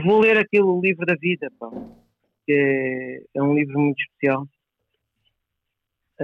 Vou 0.06 0.20
ler 0.20 0.38
aquele 0.38 0.80
livro 0.82 1.06
da 1.06 1.16
vida, 1.16 1.52
pá. 1.60 1.70
Que 2.48 3.26
é 3.36 3.42
um 3.44 3.54
livro 3.54 3.80
muito 3.80 4.00
especial. 4.00 4.48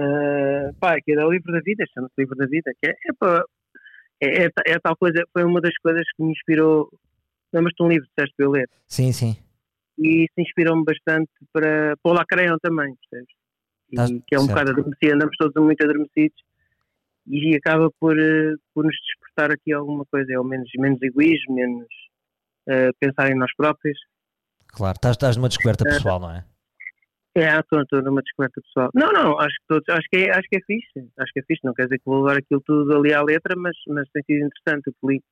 Ah, 0.00 0.70
pá, 0.80 1.00
que 1.00 1.12
é 1.12 1.24
o 1.24 1.30
livro 1.30 1.52
da 1.52 1.60
vida, 1.60 1.84
chama-se 1.92 2.14
livro 2.18 2.36
da 2.36 2.46
vida, 2.46 2.72
que 2.80 2.88
é, 2.88 2.92
é, 2.92 3.12
pá, 3.18 3.44
é, 4.20 4.44
é, 4.46 4.50
é 4.66 4.78
tal 4.78 4.96
coisa, 4.96 5.22
foi 5.32 5.44
uma 5.44 5.60
das 5.60 5.76
coisas 5.78 6.04
que 6.16 6.22
me 6.22 6.32
inspirou. 6.32 6.90
Lembras-te 7.52 7.82
um 7.82 7.88
livro 7.88 8.04
que 8.04 8.12
disseste 8.16 8.34
para 8.36 8.46
eu 8.46 8.50
ler? 8.50 8.70
Sim, 8.86 9.12
sim. 9.12 9.36
E 9.98 10.24
isso 10.24 10.32
inspirou-me 10.38 10.84
bastante 10.84 11.30
para, 11.52 11.96
para 12.02 12.12
o 12.12 12.14
Lacrayon 12.14 12.56
também, 12.62 12.94
percebes? 13.10 13.34
E, 13.92 13.96
Tá 13.96 14.06
que 14.06 14.34
é 14.34 14.38
um 14.38 14.42
certo. 14.42 14.50
bocado 14.50 14.70
adormecido, 14.70 15.14
andamos 15.14 15.36
todos 15.36 15.62
muito 15.62 15.82
adormecidos 15.84 16.38
e 17.26 17.56
acaba 17.56 17.90
por, 17.98 18.18
eh, 18.18 18.54
por 18.72 18.84
nos 18.84 18.96
despertar 18.96 19.52
aqui 19.52 19.72
alguma 19.72 20.04
coisa, 20.06 20.32
é 20.32 20.38
o 20.38 20.44
menos, 20.44 20.70
menos 20.78 21.02
egoísmo, 21.02 21.54
menos 21.54 21.88
eh, 22.68 22.90
pensar 22.98 23.30
em 23.30 23.34
nós 23.34 23.54
próprios. 23.56 23.98
Claro, 24.68 24.94
estás, 24.96 25.16
estás 25.16 25.36
numa 25.36 25.48
descoberta 25.48 25.84
É. 25.86 25.92
pessoal, 25.92 26.20
não 26.20 26.30
é? 26.30 26.44
É, 27.40 27.58
estou 27.58 27.80
estou 27.82 28.02
numa 28.02 28.22
descoberta 28.22 28.60
pessoal. 28.60 28.90
Não, 28.94 29.12
não, 29.12 29.38
acho 29.38 29.54
que, 29.60 29.66
todos, 29.68 29.88
acho, 29.88 30.06
que 30.10 30.16
é, 30.18 30.30
acho 30.30 30.48
que 30.48 30.56
é 30.56 30.60
fixe. 30.60 31.08
Acho 31.18 31.32
que 31.32 31.40
é 31.40 31.42
fixe. 31.44 31.60
Não 31.64 31.72
quer 31.74 31.84
dizer 31.84 31.98
que 31.98 32.04
vou 32.04 32.22
levar 32.22 32.38
aquilo 32.38 32.60
tudo 32.60 32.96
ali 32.96 33.14
à 33.14 33.22
letra, 33.22 33.54
mas, 33.56 33.76
mas 33.88 34.08
tem 34.12 34.22
sido 34.24 34.46
interessante 34.46 34.90
o 34.90 34.92
que 34.92 35.06
li. 35.14 35.22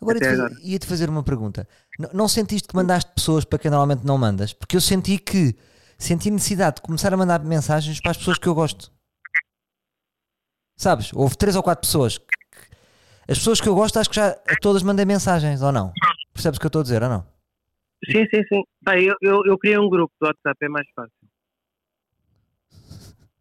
Agora 0.00 0.18
ia-te 0.18 0.68
ia-te 0.70 0.86
fazer 0.86 1.08
uma 1.08 1.22
pergunta. 1.24 1.66
N- 1.98 2.08
não 2.14 2.28
sentiste 2.28 2.68
que 2.68 2.74
mandaste 2.76 3.12
pessoas 3.14 3.44
para 3.44 3.58
quem 3.58 3.70
normalmente 3.70 4.04
não 4.06 4.16
mandas? 4.18 4.52
Porque 4.52 4.76
eu 4.76 4.80
senti 4.80 5.18
que 5.18 5.54
senti 5.98 6.30
necessidade 6.30 6.76
de 6.76 6.82
começar 6.82 7.12
a 7.12 7.16
mandar 7.16 7.44
mensagens 7.44 8.00
para 8.00 8.12
as 8.12 8.16
pessoas 8.16 8.38
que 8.38 8.46
eu 8.48 8.54
gosto. 8.54 8.90
Sabes? 10.76 11.12
Houve 11.12 11.36
três 11.36 11.56
ou 11.56 11.62
quatro 11.62 11.82
pessoas. 11.82 12.18
que- 12.18 12.24
As 13.28 13.38
pessoas 13.38 13.60
que 13.60 13.68
eu 13.68 13.74
gosto, 13.74 13.98
acho 13.98 14.08
que 14.10 14.16
já 14.16 14.28
a 14.30 14.56
todas 14.60 14.82
mandei 14.82 15.04
mensagens, 15.04 15.62
ou 15.62 15.70
não? 15.70 15.92
Percebes 16.32 16.56
o 16.56 16.60
que 16.60 16.66
eu 16.66 16.68
estou 16.68 16.80
a 16.80 16.82
dizer, 16.82 17.02
ou 17.02 17.08
não? 17.08 17.26
Sim, 18.10 18.24
sim, 18.34 18.42
sim. 18.48 18.62
Pá, 18.82 18.98
eu, 18.98 19.14
eu, 19.20 19.42
eu 19.44 19.58
criei 19.58 19.78
um 19.78 19.88
grupo 19.90 20.12
do 20.20 20.26
WhatsApp, 20.26 20.56
é 20.62 20.68
mais 20.68 20.88
fácil. 20.96 21.12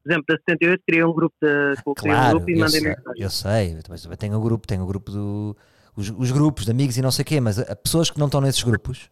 Por 0.10 0.14
exemplo, 0.14 0.26
da 0.28 0.36
78 0.50 0.84
criei 0.88 1.04
um 1.04 1.14
grupo, 1.14 1.36
de, 1.40 1.74
um 1.88 1.94
Claro, 1.94 2.38
grupo 2.40 2.50
e 2.50 2.56
mandei 2.56 2.80
sei, 2.82 2.90
mensagem. 2.90 3.24
eu 3.24 3.30
sei. 3.30 3.78
Eu 4.10 4.18
tenho 4.18 4.38
o 4.38 4.42
grupo, 4.42 4.66
tenho 4.66 4.82
o 4.84 4.88
grupo 4.88 5.12
do. 5.12 5.56
Os, 5.96 6.10
os 6.10 6.32
grupos 6.32 6.66
de 6.66 6.72
amigos 6.72 6.98
e 6.98 7.02
não 7.04 7.12
sei 7.12 7.22
o 7.22 7.26
quê, 7.28 7.40
mas 7.40 7.60
a, 7.60 7.74
a 7.74 7.76
pessoas 7.76 8.10
que 8.10 8.18
não 8.18 8.26
estão 8.26 8.42
nesses 8.42 8.64
grupos. 8.64 9.12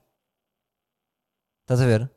Estás 1.62 1.82
a 1.82 1.86
ver? 1.86 2.10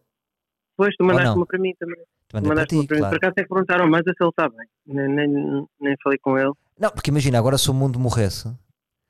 Depois 0.72 0.96
tu 0.96 1.04
mandaste 1.04 1.36
uma 1.36 1.44
para 1.44 1.58
mim 1.58 1.74
também. 1.78 2.02
Para 2.28 2.40
Mandaste 2.40 2.74
uma 2.74 2.82
ti, 2.82 2.88
para 2.88 2.96
mim. 2.96 3.00
claro. 3.02 3.10
Por 3.10 3.16
acaso 3.16 3.32
até 3.32 3.46
perguntaram 3.46 3.90
mais 3.90 4.02
se 4.04 4.10
ele 4.18 4.28
está 4.30 4.48
bem. 4.48 4.66
Nem, 4.86 5.08
nem, 5.08 5.66
nem 5.78 5.96
falei 6.02 6.18
com 6.18 6.38
ele. 6.38 6.52
Não, 6.78 6.90
porque 6.90 7.10
imagina, 7.10 7.38
agora 7.38 7.58
se 7.58 7.70
o 7.70 7.74
mundo 7.74 7.98
morresse, 7.98 8.50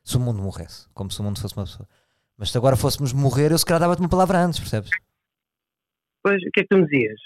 se 0.03 0.17
o 0.17 0.21
mundo 0.21 0.43
morresse, 0.43 0.89
como 0.95 1.13
se 1.13 1.21
o 1.21 1.23
mundo 1.23 1.39
fosse 1.41 1.55
uma 1.57 1.65
pessoa, 1.65 1.89
mas 2.37 2.51
se 2.51 2.59
agora 2.59 2.75
fôssemos 2.77 3.13
morrer, 3.13 3.53
eu 3.53 3.59
se 3.59 3.65
calhar 3.65 3.81
dava-te 3.81 4.01
uma 4.01 4.09
palavra 4.09 4.39
antes, 4.41 4.59
percebes? 4.59 4.91
Pois, 6.25 6.43
o 6.43 6.51
que 6.53 6.61
é 6.61 6.63
que 6.65 6.69
tu 6.69 6.79
me 6.79 6.87
dizias? 6.89 7.21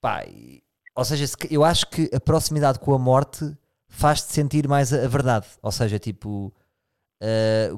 Pá, 0.00 0.24
e- 0.24 0.62
ou 0.96 1.04
seja, 1.04 1.26
se- 1.26 1.36
eu 1.50 1.62
acho 1.62 1.86
que 1.88 2.10
a 2.14 2.18
proximidade 2.18 2.78
com 2.80 2.94
a 2.94 2.98
morte 2.98 3.56
faz-te 3.88 4.32
sentir 4.32 4.66
mais 4.66 4.92
a, 4.92 5.04
a 5.04 5.08
verdade. 5.08 5.46
Ou 5.62 5.70
seja, 5.70 5.98
tipo, 5.98 6.52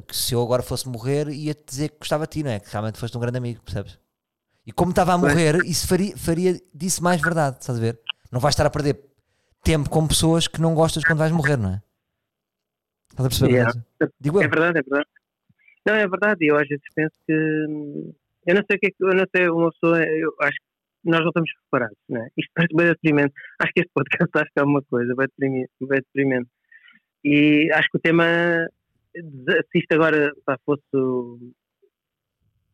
que 0.06 0.16
se 0.16 0.34
eu 0.34 0.42
agora 0.42 0.62
fosse 0.62 0.88
morrer, 0.88 1.28
ia-te 1.28 1.62
dizer 1.66 1.88
que 1.90 1.98
gostava 1.98 2.24
de 2.26 2.30
ti, 2.32 2.42
não 2.42 2.50
é? 2.50 2.60
Que 2.60 2.70
realmente 2.70 2.98
foste 2.98 3.16
um 3.16 3.20
grande 3.20 3.38
amigo, 3.38 3.62
percebes? 3.62 3.98
E 4.66 4.72
como 4.72 4.90
estava 4.90 5.12
a 5.14 5.18
morrer, 5.18 5.56
isso 5.64 5.86
faria, 5.86 6.16
faria 6.16 6.60
disso 6.74 7.02
mais 7.02 7.20
verdade, 7.20 7.58
estás 7.60 7.78
a 7.78 7.80
ver? 7.80 7.98
Não 8.30 8.40
vais 8.40 8.52
estar 8.54 8.66
a 8.66 8.70
perder 8.70 9.02
tempo 9.62 9.88
com 9.88 10.06
pessoas 10.06 10.46
que 10.46 10.60
não 10.60 10.74
gostas 10.74 11.04
quando 11.04 11.18
vais 11.18 11.32
morrer, 11.32 11.56
não 11.56 11.70
é? 11.74 11.82
Estás 13.10 13.26
a 13.26 13.28
perceber? 13.28 13.52
Yeah. 13.52 13.80
Digo 14.20 14.38
eu. 14.38 14.42
É 14.42 14.48
verdade, 14.48 14.78
é 14.78 14.82
verdade. 14.82 15.08
Não, 15.86 15.94
é 15.94 16.06
verdade. 16.08 16.46
Eu 16.46 16.56
às 16.56 16.68
vezes 16.68 16.84
penso 16.94 17.14
que. 17.26 17.32
hum, 17.68 18.12
Eu 18.46 18.54
não 18.56 18.62
sei 18.68 18.76
o 18.76 18.80
que 18.80 18.86
é 18.86 18.90
que. 18.90 18.96
Eu 19.00 19.14
não 19.14 19.24
sei, 19.34 19.48
uma 19.48 19.70
pessoa. 19.72 20.02
Eu 20.04 20.34
acho 20.42 20.56
que 20.56 20.66
nós 21.10 21.20
não 21.20 21.28
estamos 21.28 21.50
preparados, 21.70 21.98
não 22.08 22.22
é? 22.22 22.28
Isto 22.36 22.50
parece 22.54 22.74
bem 22.74 22.86
deprimente. 22.86 23.34
Acho 23.60 23.72
que 23.72 23.80
este 23.80 23.92
podcast 23.94 24.30
acho 24.34 24.50
que 24.52 24.60
é 24.60 24.62
uma 24.62 24.82
coisa, 24.82 25.14
vai 25.14 25.26
deprimente. 25.26 25.70
Vai 25.80 25.98
deprimente. 25.98 26.50
E 27.24 27.70
acho 27.72 27.88
que 27.90 27.98
o 27.98 28.00
tema. 28.00 28.24
Se 29.14 29.78
isto 29.78 29.92
agora 29.92 30.32
pá, 30.44 30.58
fosse. 30.64 30.82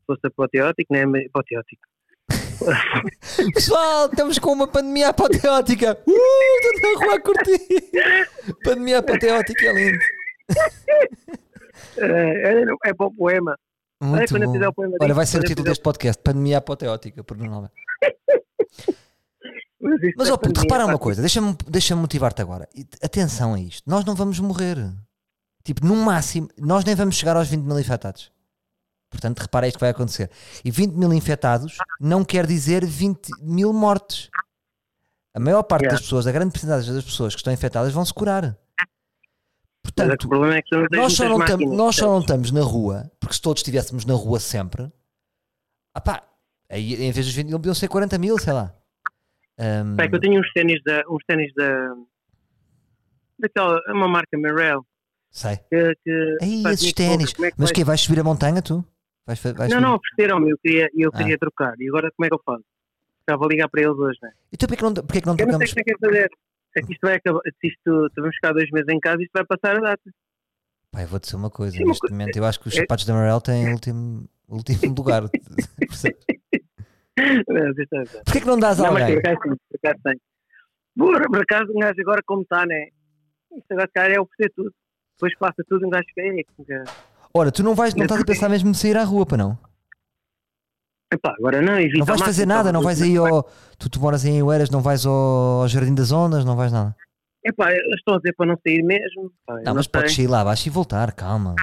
fosse 0.06 0.26
apoteótico, 0.26 0.92
não 0.92 1.16
é? 1.16 1.26
Apoteótico. 1.26 1.82
Pessoal, 3.54 4.06
estamos 4.06 4.38
com 4.38 4.52
uma 4.52 4.68
pandemia 4.68 5.08
apoteótica. 5.08 5.98
Uh, 6.06 6.74
estou 6.74 6.92
na 6.92 7.04
rua 7.04 7.14
a 7.16 7.20
curtir. 7.20 7.90
Pandemia 8.62 8.98
apoteótica 8.98 9.66
é 9.66 9.72
lindo. 9.72 9.98
É, 11.96 12.62
é, 12.62 12.64
é 12.86 12.92
bom 12.94 13.12
poema. 13.12 13.58
Olha, 14.00 14.26
Muito 14.28 14.52
fizer 14.52 14.66
bom. 14.66 14.72
poema 14.72 14.96
Olha, 15.00 15.14
vai 15.14 15.26
ser 15.26 15.38
o 15.38 15.44
título 15.44 15.66
deste 15.66 15.82
podcast: 15.82 16.22
Pandemia 16.22 16.58
apoteótica. 16.58 17.24
Por 17.24 17.36
Nuno 17.36 17.54
Alves. 17.54 17.70
Mas, 19.80 20.00
Mas, 20.16 20.28
é 20.28 20.36
puto, 20.36 20.60
repara 20.60 20.86
uma 20.86 20.98
coisa, 20.98 21.20
deixa-me 21.20 21.54
deixa 21.68 21.94
motivar-te 21.94 22.40
agora. 22.40 22.66
Atenção 23.02 23.52
a 23.54 23.60
isto: 23.60 23.82
nós 23.88 24.04
não 24.04 24.14
vamos 24.14 24.38
morrer. 24.40 24.78
Tipo, 25.62 25.86
no 25.86 25.94
máximo, 25.96 26.48
nós 26.58 26.84
nem 26.84 26.94
vamos 26.94 27.16
chegar 27.16 27.36
aos 27.36 27.48
20 27.48 27.62
mil 27.62 27.78
infectados. 27.78 28.32
Portanto, 29.10 29.40
repara 29.40 29.66
isto 29.66 29.76
que 29.76 29.80
vai 29.82 29.90
acontecer. 29.90 30.30
E 30.64 30.70
20 30.70 30.94
mil 30.94 31.12
infectados 31.12 31.76
não 32.00 32.24
quer 32.24 32.46
dizer 32.46 32.84
20 32.84 33.30
mil 33.42 33.72
mortes. 33.72 34.30
A 35.34 35.40
maior 35.40 35.62
parte 35.62 35.82
Yeah. 35.82 35.96
das 35.96 36.02
pessoas, 36.02 36.26
a 36.26 36.32
grande 36.32 36.52
porcentagem 36.52 36.92
das 36.94 37.04
pessoas 37.04 37.34
que 37.34 37.40
estão 37.40 37.52
infectadas 37.52 37.92
vão 37.92 38.04
se 38.04 38.14
curar. 38.14 38.56
Portanto, 39.82 40.28
é 40.92 40.96
nós 40.96 41.12
só, 41.12 41.28
não 41.28 41.38
máquinas, 41.38 41.76
nós 41.76 41.96
só 41.96 42.06
não 42.06 42.20
estamos 42.20 42.50
na 42.50 42.62
rua, 42.62 43.10
porque 43.20 43.34
se 43.34 43.40
todos 43.42 43.60
estivéssemos 43.60 44.04
na 44.04 44.14
rua 44.14 44.40
sempre, 44.40 44.90
ah 45.94 46.00
pá, 46.00 46.22
aí 46.74 46.94
em 46.94 47.12
vez 47.12 47.26
dos 47.26 47.34
20 47.34 47.46
mil, 47.48 47.58
podiam 47.58 47.74
ser 47.74 47.88
40 47.88 48.18
mil, 48.18 48.38
sei 48.38 48.52
lá. 48.52 48.74
Pá, 49.96 50.04
é 50.04 50.08
que 50.08 50.14
eu 50.16 50.20
tenho 50.20 50.40
uns 50.40 50.52
ténis 50.52 50.82
da. 50.84 51.02
uns 51.08 51.22
ténis 51.26 51.52
da. 51.54 51.94
daquela. 53.38 53.80
uma 53.88 54.08
marca 54.08 54.36
Merrell. 54.36 54.84
sei. 55.30 55.56
Que, 55.70 55.94
que, 56.04 56.38
Aí, 56.42 56.62
esses 56.72 56.92
ténis. 56.92 57.32
é 57.40 57.50
que 57.50 57.54
Mas 57.58 57.72
que 57.72 57.84
vais 57.84 58.00
subir 58.00 58.20
a 58.20 58.24
montanha 58.24 58.60
tu? 58.62 58.84
Vais, 59.26 59.40
vais 59.42 59.56
Não, 59.56 59.68
subir? 59.68 59.80
não, 59.80 59.94
ofereceram-me, 59.96 60.50
eu 60.50 60.58
queria, 60.58 60.88
eu 60.94 61.10
Ah. 61.12 61.16
queria 61.18 61.38
trocar. 61.38 61.74
E 61.80 61.88
agora 61.88 62.10
como 62.16 62.26
é 62.26 62.28
que 62.28 62.34
eu 62.34 62.40
faço? 62.44 62.64
Já 63.28 63.36
vou 63.36 63.48
ligar 63.48 63.68
para 63.70 63.80
eles 63.82 63.96
hoje, 63.96 64.18
né? 64.22 64.30
E 64.52 64.56
tu 64.56 64.66
porquê 64.66 64.76
que 64.76 64.82
não, 64.82 64.92
porquê 64.94 65.20
que 65.20 65.26
não 65.26 65.36
Eu 65.38 65.46
não 65.46 65.58
sei 65.58 65.66
trocamos? 65.68 65.72
como 65.72 65.80
é 65.80 65.84
que 65.84 65.92
é 65.92 65.98
fazer. 66.08 66.30
É 66.76 66.82
que 66.82 66.92
isto 66.92 67.00
vai 67.02 67.14
acabar. 67.14 67.40
Se 67.60 67.66
isto. 67.68 68.08
Se 68.12 68.20
vamos 68.20 68.34
ficar 68.36 68.52
dois 68.52 68.70
meses 68.70 68.88
em 68.90 69.00
casa, 69.00 69.22
isto 69.22 69.30
vai 69.32 69.44
passar 69.46 69.76
a 69.76 69.80
data. 69.80 70.10
Pai, 70.90 71.06
vou 71.06 71.18
dizer 71.18 71.36
uma 71.36 71.50
coisa. 71.50 71.72
Sim, 71.76 71.84
uma 71.84 71.88
Neste 71.88 72.00
coisa- 72.00 72.14
momento 72.14 72.36
eu 72.36 72.44
acho 72.44 72.60
que 72.60 72.68
os 72.68 72.74
é- 72.76 72.80
sapatos 72.80 73.04
da 73.06 73.14
Morel 73.14 73.40
têm 73.40 73.68
o 73.68 73.72
último, 73.72 74.28
o 74.48 74.56
último 74.56 74.94
lugar. 74.98 75.22
Percebes? 75.30 75.68
Não, 75.78 75.86
isto 75.90 76.08
é- 76.08 76.60
porquê 78.24 78.40
que 78.40 78.46
não 78.46 78.58
dás 78.58 78.80
a 78.80 78.84
Não, 78.84 78.92
mas 78.92 79.02
alguém? 79.02 79.20
por 79.20 79.30
acaso 79.30 79.40
por 79.70 79.78
acaso 79.82 81.28
por 81.30 81.42
acaso 81.42 81.72
um 81.74 81.78
gajo 81.78 82.00
agora 82.00 82.22
como 82.26 82.42
está, 82.42 82.66
né? 82.66 82.88
Isto 83.56 83.72
agora 83.72 83.88
cara 83.92 84.14
é 84.14 84.20
oferecer 84.20 84.52
tudo. 84.54 84.72
Depois 85.16 85.36
passa 85.38 85.62
tudo, 85.68 85.86
um 85.86 85.90
gajo 85.90 86.04
fica. 86.08 86.22
"Ei, 86.22 86.44
que 86.44 86.64
gajo." 86.64 86.90
Ora, 87.32 87.50
tu 87.50 87.62
não, 87.62 87.74
vais, 87.74 87.94
não 87.94 88.04
estás 88.04 88.20
a 88.20 88.24
pensar 88.24 88.48
mesmo 88.48 88.70
de 88.72 88.78
sair 88.78 88.96
à 88.96 89.04
rua, 89.04 89.26
para 89.26 89.36
não? 89.38 89.58
Epá, 91.12 91.34
agora 91.38 91.60
não, 91.62 91.78
evita 91.78 91.98
Não 91.98 92.06
vais 92.06 92.20
fazer 92.20 92.46
nada, 92.46 92.72
não 92.72 92.82
vais 92.82 93.00
aí 93.02 93.16
ao. 93.16 93.42
Tu, 93.78 93.88
tu 93.88 94.00
moras 94.00 94.24
em 94.24 94.42
Oeiras, 94.42 94.70
não 94.70 94.80
vais 94.80 95.04
ao, 95.06 95.66
Jardim 95.68 95.94
das 95.94 96.10
Ondas, 96.10 96.44
não 96.44 96.56
vais 96.56 96.72
nada. 96.72 96.94
Epá, 97.44 97.72
estão 97.72 98.14
a 98.14 98.16
dizer 98.18 98.34
para 98.34 98.46
não 98.46 98.58
sair 98.66 98.82
mesmo. 98.82 99.32
Pá, 99.46 99.54
eu 99.58 99.64
Não, 99.64 99.74
mas 99.74 99.84
sei. 99.84 99.92
podes 99.92 100.14
sair 100.14 100.26
lá 100.26 100.40
abaixo 100.40 100.66
e 100.68 100.70
voltar, 100.70 101.12
calma. 101.12 101.54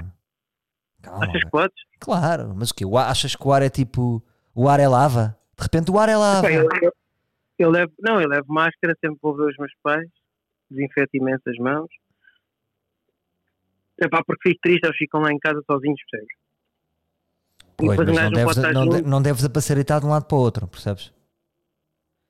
Calma. 1.02 1.26
Achas 1.26 1.44
que 1.44 1.50
podes? 1.50 1.76
Claro, 2.00 2.54
mas 2.56 2.70
o 2.70 2.76
quê? 2.76 2.86
O 2.86 2.98
Achas 2.98 3.36
que 3.36 3.48
o 3.48 3.52
ar 3.52 3.62
é 3.64 3.70
tipo. 3.70 4.24
O 4.54 4.70
ar 4.70 4.80
é 4.80 4.88
lava? 4.88 5.38
De 5.62 5.66
repente 5.66 5.92
o 5.92 6.00
ar 6.00 6.10
é. 6.10 6.14
Epá, 6.14 6.52
eu, 6.52 6.68
eu, 6.82 6.92
eu 7.60 7.70
levo, 7.70 7.92
não, 8.00 8.20
eu 8.20 8.28
levo 8.28 8.46
máscara, 8.52 8.96
sempre 9.00 9.20
vou 9.22 9.36
ver 9.36 9.52
os 9.52 9.58
meus 9.58 9.72
pais, 9.84 10.08
desinfeto 10.70 11.10
imenso 11.14 11.44
as 11.48 11.58
mãos. 11.58 11.88
Epá, 14.02 14.24
porque 14.26 14.50
fico 14.50 14.60
triste, 14.64 14.84
eles 14.86 14.98
ficam 14.98 15.22
lá 15.22 15.32
em 15.32 15.38
casa 15.38 15.62
sozinhos, 15.70 16.00
percebes? 16.10 16.36
Pois, 17.78 17.98
mas 17.98 18.08
não 18.08 18.14
não 18.16 18.32
deves, 18.32 18.58
estar 18.58 18.74
não, 18.74 18.88
de- 18.88 19.02
não 19.04 19.22
deves 19.22 19.46
a 19.46 19.50
passaritar 19.50 20.00
de 20.00 20.06
um 20.06 20.10
lado 20.10 20.26
para 20.26 20.38
o 20.38 20.40
outro, 20.42 20.68
percebes? 20.68 21.14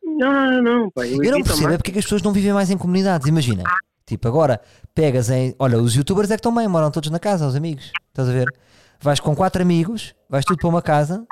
Não, 0.04 0.32
não, 0.34 0.52
não, 0.52 0.62
não, 0.62 0.92
pá, 0.92 1.08
eu, 1.08 1.24
Eu 1.24 1.32
não 1.32 1.42
percebo 1.44 1.72
é 1.72 1.78
porque 1.78 1.92
é 1.92 1.94
que 1.94 2.00
as 2.00 2.06
pessoas 2.06 2.22
não 2.22 2.34
vivem 2.34 2.52
mais 2.54 2.70
em 2.70 2.78
comunidades. 2.78 3.28
Imagina, 3.28 3.64
tipo, 4.06 4.28
agora 4.28 4.62
pegas 4.94 5.30
em. 5.30 5.56
Olha, 5.58 5.78
os 5.80 5.96
youtubers 5.96 6.30
é 6.30 6.36
que 6.36 6.40
estão 6.40 6.54
bem, 6.54 6.68
moram 6.68 6.92
todos 6.92 7.10
na 7.10 7.20
casa, 7.20 7.48
os 7.48 7.56
amigos. 7.56 7.92
Estás 8.10 8.28
a 8.28 8.34
ver? 8.34 8.54
Vais 9.00 9.20
com 9.20 9.36
quatro 9.36 9.62
amigos, 9.62 10.14
vais 10.30 10.44
tudo 10.46 10.60
para 10.60 10.70
uma 10.70 10.82
casa. 10.82 11.26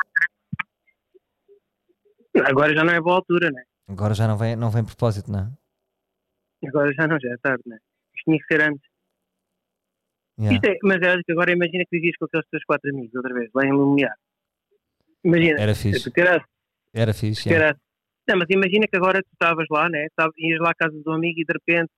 Agora 2.35 2.73
já 2.73 2.83
não 2.83 2.93
é 2.93 3.01
boa 3.01 3.15
altura, 3.15 3.51
né? 3.51 3.63
agora 3.89 4.13
já 4.13 4.27
não 4.27 4.37
vem, 4.37 4.55
não 4.55 4.69
vem 4.69 4.85
propósito, 4.85 5.31
não 5.31 5.39
é? 5.39 6.67
Agora 6.67 6.93
já 6.93 7.07
não, 7.07 7.19
já 7.19 7.33
é 7.33 7.37
tarde, 7.37 7.63
né? 7.65 7.77
Isto 8.15 8.25
tinha 8.25 8.37
que 8.37 8.45
ser 8.45 8.61
antes. 8.61 8.87
Yeah. 10.39 10.55
Isto 10.55 10.65
é, 10.67 10.77
mas 10.83 11.01
é, 11.01 11.21
que 11.23 11.31
agora 11.31 11.51
imagina 11.51 11.83
que 11.85 11.97
vivias 11.97 12.15
com 12.17 12.25
aqueles 12.25 12.47
teus 12.49 12.63
quatro 12.63 12.89
amigos, 12.91 13.13
outra 13.15 13.33
vez, 13.33 13.49
lá 13.53 13.65
em 13.65 13.71
Lumiar. 13.71 14.15
Imagina, 15.23 15.59
Era 15.59 15.75
fixe. 15.75 16.03
tu 16.03 16.11
terás, 16.11 16.43
Era 16.93 17.13
fixe. 17.13 17.43
tu 17.43 17.49
yeah. 17.49 17.77
Não, 18.27 18.37
mas 18.37 18.47
imagina 18.49 18.87
que 18.87 18.95
agora 18.95 19.23
tu 19.23 19.29
estavas 19.33 19.65
lá, 19.71 19.89
né? 19.89 20.07
Tava, 20.15 20.31
ias 20.37 20.59
lá 20.59 20.69
à 20.69 20.75
casa 20.75 20.95
do 21.03 21.11
amigo 21.11 21.41
e 21.41 21.45
de 21.45 21.51
repente 21.51 21.91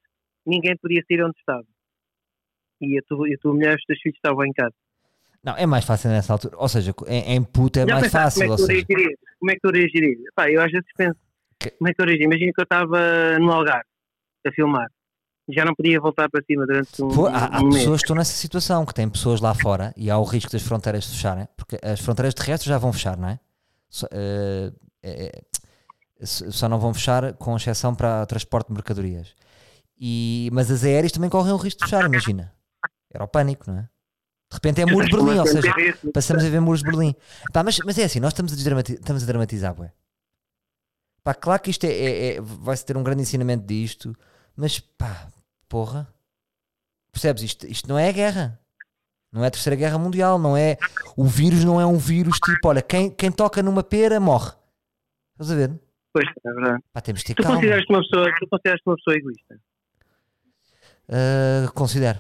ninguém 0.45 0.77
podia 0.77 1.03
sair 1.05 1.23
onde 1.23 1.37
estava. 1.37 1.65
E 2.79 2.97
a 2.97 3.01
tua, 3.03 3.29
e 3.29 3.33
a 3.33 3.37
tua 3.37 3.53
mulher 3.53 3.73
e 3.73 3.75
os 3.75 3.83
teus 3.83 3.99
filhos 3.99 4.15
estavam 4.15 4.45
em 4.45 4.53
casa. 4.53 4.73
Não, 5.43 5.56
é 5.58 5.65
mais 5.65 5.86
fácil 5.86 6.10
nessa 6.10 6.34
altura. 6.34 6.56
Ou 6.58 6.69
seja, 6.69 6.93
em, 7.08 7.36
em 7.36 7.43
puto 7.43 7.80
é 7.80 7.86
Já 7.88 7.95
mais 7.99 8.12
fácil. 8.12 8.41
Como 8.41 8.54
é 8.54 8.56
que 8.58 8.62
tu 8.62 8.65
seja, 8.67 8.86
reagirias? 8.88 9.19
Como 9.39 9.51
é 9.51 9.54
que 9.56 9.60
tu 9.62 9.71
reagirias? 9.71 10.19
Pá, 10.36 10.49
eu 10.51 10.62
às 10.62 10.71
vezes 10.71 10.88
penso, 10.95 11.15
Que- 11.60 11.71
como 11.71 11.89
é 11.89 11.91
que 11.93 11.97
tu 11.97 12.06
reagirias? 12.06 12.25
Imagina 12.32 12.51
que 12.54 12.62
eu 12.62 12.63
estava 12.63 13.39
no 13.39 13.51
Algarve 13.51 13.86
a 14.45 14.51
filmar. 14.51 14.88
Já 15.49 15.65
não 15.65 15.73
podia 15.73 15.99
voltar 15.99 16.30
para 16.30 16.41
cima 16.45 16.65
durante 16.67 17.01
um, 17.04 17.10
Pô, 17.10 17.25
há, 17.27 17.58
há 17.58 17.60
um 17.60 17.63
mês. 17.63 17.77
pessoas 17.80 17.99
que 18.01 18.06
estão 18.06 18.15
nessa 18.15 18.34
situação, 18.34 18.86
que 18.86 18.93
têm 18.93 19.10
pessoas 19.10 19.41
lá 19.41 19.54
fora 19.56 19.91
e 19.97 20.10
há 20.12 20.17
o 20.17 20.23
risco 20.23 20.51
das 20.51 20.62
fronteiras 20.62 21.06
fecharem, 21.08 21.47
porque 21.58 21.77
as 21.84 21.99
fronteiras 21.99 22.34
terrestres 22.36 22.69
já 22.69 22.77
vão 22.77 22.93
fechar, 22.93 23.17
não 23.17 23.27
é? 23.30 23.39
Só, 23.89 24.08
eh, 24.12 24.71
eh, 25.04 25.41
só 26.23 26.69
não 26.69 26.80
vão 26.80 26.93
fechar 26.93 27.34
com 27.34 27.58
exceção 27.58 27.95
para 27.95 28.25
transporte 28.27 28.67
de 28.67 28.73
mercadorias. 28.73 29.34
E, 29.99 30.49
mas 30.54 30.69
as 30.71 30.84
aéreas 30.84 31.12
também 31.12 31.30
correm 31.30 31.51
o 31.51 31.58
risco 31.58 31.80
de 31.80 31.86
fechar, 31.89 32.06
imagina. 32.06 32.54
Era 33.12 33.23
o 33.23 33.27
pânico, 33.27 33.69
não 33.69 33.80
é? 33.80 33.89
De 34.51 34.55
repente 34.55 34.81
é 34.81 34.85
muros 34.85 35.09
de 35.09 35.15
Berlim, 35.15 35.39
ou 35.39 35.47
seja, 35.47 35.73
passamos 36.13 36.43
a 36.43 36.49
ver 36.49 36.59
muros 36.59 36.81
de 36.83 36.89
Berlim. 36.91 37.15
Pá, 37.53 37.63
mas, 37.63 37.77
mas 37.85 37.97
é 37.97 38.03
assim, 38.03 38.19
nós 38.19 38.33
estamos 38.33 38.51
a, 38.51 38.55
desdramati- 38.55 38.93
estamos 38.95 39.23
a 39.23 39.25
dramatizar, 39.25 39.73
bué. 39.73 39.93
Pá, 41.23 41.33
claro 41.33 41.61
que 41.61 41.69
isto 41.71 41.85
é, 41.85 41.89
é- 41.91 42.35
é- 42.35 42.41
vai-se 42.41 42.85
ter 42.85 42.97
um 42.97 43.03
grande 43.03 43.21
ensinamento 43.21 43.65
disto, 43.65 44.13
mas 44.55 44.77
pá, 44.79 45.27
porra. 45.69 46.05
Percebes? 47.13 47.43
Isto, 47.43 47.65
isto 47.67 47.87
não 47.87 47.97
é 47.97 48.09
a 48.09 48.11
guerra. 48.11 48.59
Não 49.31 49.41
é 49.43 49.47
a 49.47 49.51
terceira 49.51 49.75
guerra 49.77 49.97
mundial, 49.97 50.37
não 50.37 50.57
é. 50.57 50.77
O 51.15 51.23
vírus 51.25 51.63
não 51.63 51.79
é 51.79 51.85
um 51.85 51.97
vírus 51.97 52.37
tipo, 52.39 52.67
olha, 52.67 52.81
quem, 52.81 53.09
quem 53.09 53.31
toca 53.31 53.63
numa 53.63 53.81
pera 53.83 54.19
morre. 54.19 54.51
Estás 55.33 55.51
a 55.51 55.55
ver? 55.55 55.79
Pois, 56.13 56.27
é 56.27 56.51
verdade. 56.53 56.83
Pá, 56.91 56.99
temos 56.99 57.21
de 57.21 57.27
ter 57.27 57.35
Tu 57.35 57.43
calma. 57.43 57.55
consideras-te 57.57 57.89
uma 57.93 58.01
pessoa, 58.01 58.25
tu 58.37 58.47
consideras 58.49 58.81
uma 58.85 58.95
pessoa 58.97 59.15
egoísta? 59.15 59.59
Ah, 61.07 61.71
considero. 61.73 62.19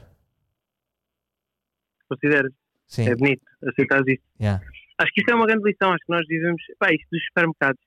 Consideras? 2.11 2.51
Sim. 2.87 3.07
É 3.07 3.15
bonito, 3.15 3.41
aceitas 3.63 4.03
isso. 4.05 4.23
yeah. 4.37 4.61
Acho 4.97 5.11
que 5.13 5.21
isso 5.21 5.31
é 5.31 5.35
uma 5.35 5.47
grande 5.47 5.63
lição. 5.63 5.93
Acho 5.93 6.05
que 6.05 6.11
nós 6.11 6.27
vivemos. 6.27 6.61
Pá, 6.77 6.93
isto 6.93 7.07
dos 7.09 7.23
supermercados 7.23 7.81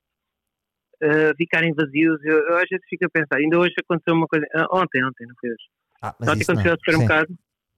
uh, 1.02 1.36
ficarem 1.36 1.74
vazios. 1.74 2.18
Eu, 2.24 2.38
eu 2.38 2.56
às 2.56 2.68
vezes 2.70 2.86
fico 2.88 3.04
a 3.04 3.10
pensar. 3.10 3.36
Ainda 3.36 3.58
hoje 3.58 3.74
aconteceu 3.78 4.14
uma 4.14 4.26
coisa. 4.26 4.46
ah, 4.54 4.66
ontem, 4.72 5.04
ontem, 5.04 5.26
não 5.26 5.34
foi 5.38 5.50
hoje. 5.50 5.64
Ah, 6.00 6.14
mas 6.18 6.28
Ontem, 6.30 6.44
cheguei 6.44 6.70
ao 6.70 6.78
supermercado, 6.78 7.34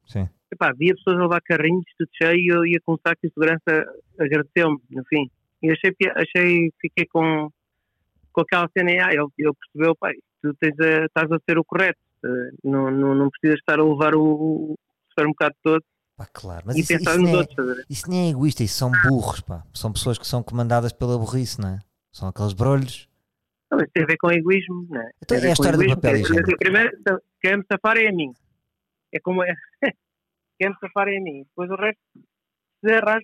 Sim. 0.06 0.28
epá, 0.52 0.72
via 0.72 0.94
pessoas 0.94 1.18
a 1.18 1.22
levar 1.22 1.40
carrinhos, 1.42 1.84
tudo 1.98 2.10
cheio, 2.14 2.38
e 2.38 2.48
eu 2.48 2.66
ia 2.66 2.80
com 2.84 2.94
um 2.94 2.98
saco 3.04 3.20
e 3.24 3.28
segurança 3.28 3.84
agradeceu-me, 4.18 4.80
no 4.90 5.04
fim. 5.06 5.30
E 5.62 5.70
achei, 5.70 5.92
achei 6.14 6.70
fiquei 6.80 7.06
com, 7.06 7.50
com 8.32 8.40
aquela 8.40 8.68
cena, 8.76 8.90
ah, 9.06 9.12
ele, 9.12 9.26
ele 9.38 9.52
percebeu, 9.52 9.96
pai, 9.96 10.14
tu 10.42 10.54
tens 10.54 10.78
a, 10.80 11.04
estás 11.06 11.30
a 11.30 11.38
ser 11.48 11.58
o 11.58 11.64
correto, 11.64 11.98
eh, 12.24 12.50
não, 12.64 12.90
não, 12.90 13.14
não 13.14 13.30
precisas 13.30 13.60
estar 13.60 13.78
a 13.78 13.84
levar 13.84 14.14
o, 14.14 14.22
o 14.22 14.78
supermercado 15.10 15.54
todo 15.62 15.84
Pá, 16.16 16.26
claro. 16.32 16.62
Mas 16.66 16.76
e 16.76 16.80
isso, 16.80 16.88
pensar 16.88 17.10
isso 17.10 17.20
nos 17.20 17.30
nem 17.30 17.34
é- 17.34 17.38
outros? 17.38 17.84
Isso 17.90 18.10
nem 18.10 18.26
é 18.26 18.30
egoísta, 18.30 18.64
isso 18.64 18.78
são 18.78 18.90
burros, 19.04 19.40
pá. 19.40 19.62
São 19.74 19.92
pessoas 19.92 20.16
que 20.16 20.26
são 20.26 20.42
comandadas 20.42 20.92
pela 20.92 21.18
burrice, 21.18 21.60
não 21.60 21.68
é? 21.68 21.78
São 22.10 22.28
aqueles 22.28 22.54
brolhos. 22.54 23.08
Não, 23.70 23.78
mas 23.78 23.90
tem 23.92 24.04
a 24.04 24.06
ver 24.06 24.16
com 24.16 24.30
egoísmo, 24.30 24.86
não 24.88 25.00
é? 25.00 25.10
Então, 25.22 25.36
é 25.36 25.48
a 25.48 25.52
história 25.52 25.78
do 25.78 25.86
papel 25.94 26.16
higiênico. 26.16 26.58
Primeiro, 26.58 26.90
quem 27.40 27.56
me 27.58 27.64
safar 27.70 27.98
é 27.98 28.08
a 28.08 28.12
mim. 28.12 28.32
É 29.12 29.20
como 29.20 29.42
é. 29.42 29.54
quem 30.58 30.70
me 30.70 30.76
safar 30.80 31.08
é 31.08 31.18
a 31.18 31.20
mim. 31.20 31.42
Depois 31.42 31.70
o 31.70 31.76
resto, 31.76 32.00
se 32.14 32.90
errar, 32.90 33.20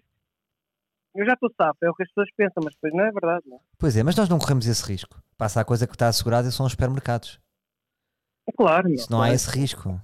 eu 1.15 1.25
já 1.25 1.33
estou 1.35 1.51
safo, 1.57 1.79
é 1.83 1.91
o 1.91 1.95
que 1.95 2.03
as 2.03 2.09
pessoas 2.09 2.29
pensam, 2.37 2.63
mas 2.65 2.75
depois 2.75 2.93
não 2.93 3.05
é 3.05 3.13
verdade, 3.13 3.45
não 3.47 3.57
é? 3.57 3.61
Pois 3.79 3.97
é, 3.97 4.03
mas 4.03 4.17
nós 4.17 4.29
não 4.29 4.39
corremos 4.39 4.67
esse 4.67 4.85
risco. 4.85 5.23
Passa 5.39 5.61
a 5.61 5.65
coisa 5.65 5.87
que 5.87 5.95
está 5.95 6.09
assegurada 6.09 6.51
são 6.51 6.67
os 6.67 6.73
supermercados. 6.73 7.41
É 8.49 8.53
claro, 8.53 8.89
não. 8.89 8.95
Isso 8.95 9.11
não 9.11 9.19
há 9.19 9.27
claro. 9.27 9.35
esse 9.35 9.51
risco. 9.51 10.01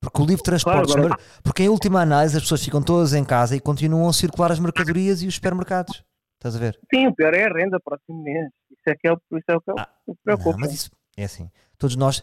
Porque 0.00 0.22
o 0.22 0.24
livre 0.26 0.42
transporte. 0.42 0.86
Claro, 0.92 1.06
agora- 1.06 1.20
Porque 1.42 1.62
em 1.62 1.68
última 1.68 2.00
análise 2.00 2.36
as 2.36 2.42
pessoas 2.42 2.62
ficam 2.64 2.82
todas 2.82 3.14
em 3.14 3.24
casa 3.24 3.56
e 3.56 3.60
continuam 3.60 4.08
a 4.08 4.12
circular 4.12 4.52
as 4.52 4.58
mercadorias 4.58 5.22
e 5.22 5.26
os 5.26 5.34
supermercados. 5.34 6.02
Estás 6.38 6.54
a 6.54 6.58
ver? 6.58 6.78
Sim, 6.94 7.06
o 7.08 7.14
pior 7.14 7.34
é 7.34 7.44
a 7.44 7.48
renda 7.52 7.78
próximo 7.80 8.22
mês. 8.22 8.46
Isso 8.70 8.82
é 8.88 8.94
que 8.94 9.08
é 9.08 9.12
o, 9.12 9.16
isso 9.36 9.44
é 9.48 9.56
o 9.56 9.60
que 9.60 9.70
eu 9.70 9.74
Ah, 9.78 9.88
me 10.06 10.14
preocupa. 10.22 10.50
Não, 10.52 10.58
mas 10.58 10.72
isso 10.74 10.90
é 11.16 11.24
assim. 11.24 11.50
Todos 11.78 11.96
nós. 11.96 12.22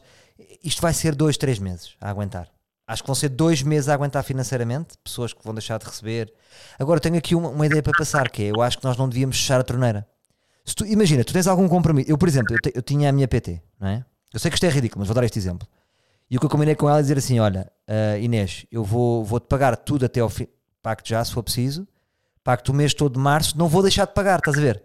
Isto 0.63 0.81
vai 0.81 0.93
ser 0.93 1.15
dois, 1.15 1.36
três 1.38 1.59
meses 1.59 1.95
a 1.99 2.09
aguentar. 2.09 2.47
Acho 2.88 3.01
que 3.01 3.07
vão 3.07 3.15
ser 3.15 3.29
dois 3.29 3.63
meses 3.63 3.89
a 3.89 3.93
aguentar 3.93 4.23
financeiramente. 4.23 4.95
Pessoas 5.03 5.33
que 5.33 5.43
vão 5.43 5.53
deixar 5.53 5.79
de 5.79 5.86
receber. 5.86 6.31
Agora 6.77 6.99
tenho 6.99 7.17
aqui 7.17 7.33
uma, 7.33 7.49
uma 7.49 7.65
ideia 7.65 7.81
para 7.81 7.93
passar, 7.97 8.29
que 8.29 8.43
é 8.43 8.51
eu 8.51 8.62
acho 8.62 8.77
que 8.77 8.83
nós 8.83 8.97
não 8.97 9.07
devíamos 9.09 9.38
fechar 9.38 9.59
a 9.59 9.63
torneira. 9.63 10.07
Tu, 10.75 10.86
imagina, 10.86 11.23
tu 11.23 11.33
tens 11.33 11.47
algum 11.47 11.67
compromisso. 11.67 12.09
Eu, 12.09 12.17
por 12.17 12.27
exemplo, 12.27 12.55
eu, 12.55 12.59
te- 12.62 12.71
eu 12.75 12.81
tinha 12.81 13.09
a 13.09 13.12
minha 13.12 13.27
PT, 13.27 13.62
não 13.79 13.88
é? 13.88 14.05
Eu 14.33 14.39
sei 14.39 14.49
que 14.49 14.55
isto 14.55 14.65
é 14.65 14.69
ridículo, 14.69 14.99
mas 14.99 15.07
vou 15.07 15.15
dar 15.15 15.23
este 15.23 15.38
exemplo. 15.39 15.67
E 16.33 16.37
o 16.37 16.39
que 16.39 16.47
eu 16.47 16.49
combinei 16.49 16.73
com 16.73 16.89
ela 16.89 16.97
é 16.97 17.01
dizer 17.03 17.19
assim: 17.19 17.39
olha, 17.39 17.71
ah, 17.87 18.17
Inês, 18.17 18.65
eu 18.71 18.83
vou, 18.83 19.23
vou-te 19.23 19.45
pagar 19.45 19.77
tudo 19.77 20.03
até 20.03 20.19
ao 20.19 20.29
fim. 20.29 20.47
Pago 20.81 21.01
já, 21.05 21.23
se 21.23 21.31
for 21.31 21.43
preciso. 21.43 21.87
Pago-te 22.43 22.71
o 22.71 22.73
mês 22.73 22.91
todo 22.95 23.13
de 23.13 23.19
março. 23.19 23.55
Não 23.55 23.67
vou 23.67 23.83
deixar 23.83 24.07
de 24.07 24.15
pagar, 24.15 24.39
estás 24.39 24.57
a 24.57 24.61
ver? 24.61 24.83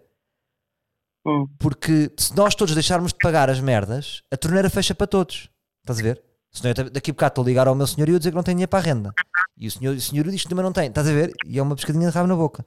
Hum. 1.25 1.47
Porque 1.57 2.11
se 2.19 2.35
nós 2.35 2.53
todos 2.53 2.75
deixarmos 2.75 3.13
de 3.13 3.17
pagar 3.17 3.49
as 3.49 3.59
merdas, 3.59 4.21
a 4.31 4.37
torneira 4.37 4.69
fecha 4.69 4.93
para 4.93 5.07
todos. 5.07 5.49
Estás 5.81 5.99
a 5.99 6.03
ver? 6.03 6.21
Senão 6.51 6.71
eu 6.77 6.89
daqui 6.91 7.09
a 7.09 7.13
bocado 7.15 7.31
estou 7.31 7.43
a 7.43 7.47
ligar 7.47 7.67
ao 7.67 7.73
meu 7.73 7.87
senhorio 7.87 8.17
e 8.17 8.19
dizer 8.19 8.29
que 8.29 8.35
não 8.35 8.43
tenho 8.43 8.57
dinheiro 8.57 8.69
para 8.69 8.79
a 8.79 8.83
renda. 8.83 9.11
E 9.57 9.65
o 9.65 9.71
senhor, 9.71 9.95
o 9.95 9.99
senhorio 9.99 10.31
diz 10.31 10.43
que 10.43 10.49
também 10.49 10.63
não 10.63 10.71
tem. 10.71 10.89
Estás 10.89 11.07
a 11.07 11.11
ver? 11.11 11.31
E 11.47 11.57
é 11.57 11.63
uma 11.63 11.75
pescadinha 11.75 12.07
de 12.09 12.13
rabo 12.13 12.27
na 12.27 12.35
boca. 12.35 12.63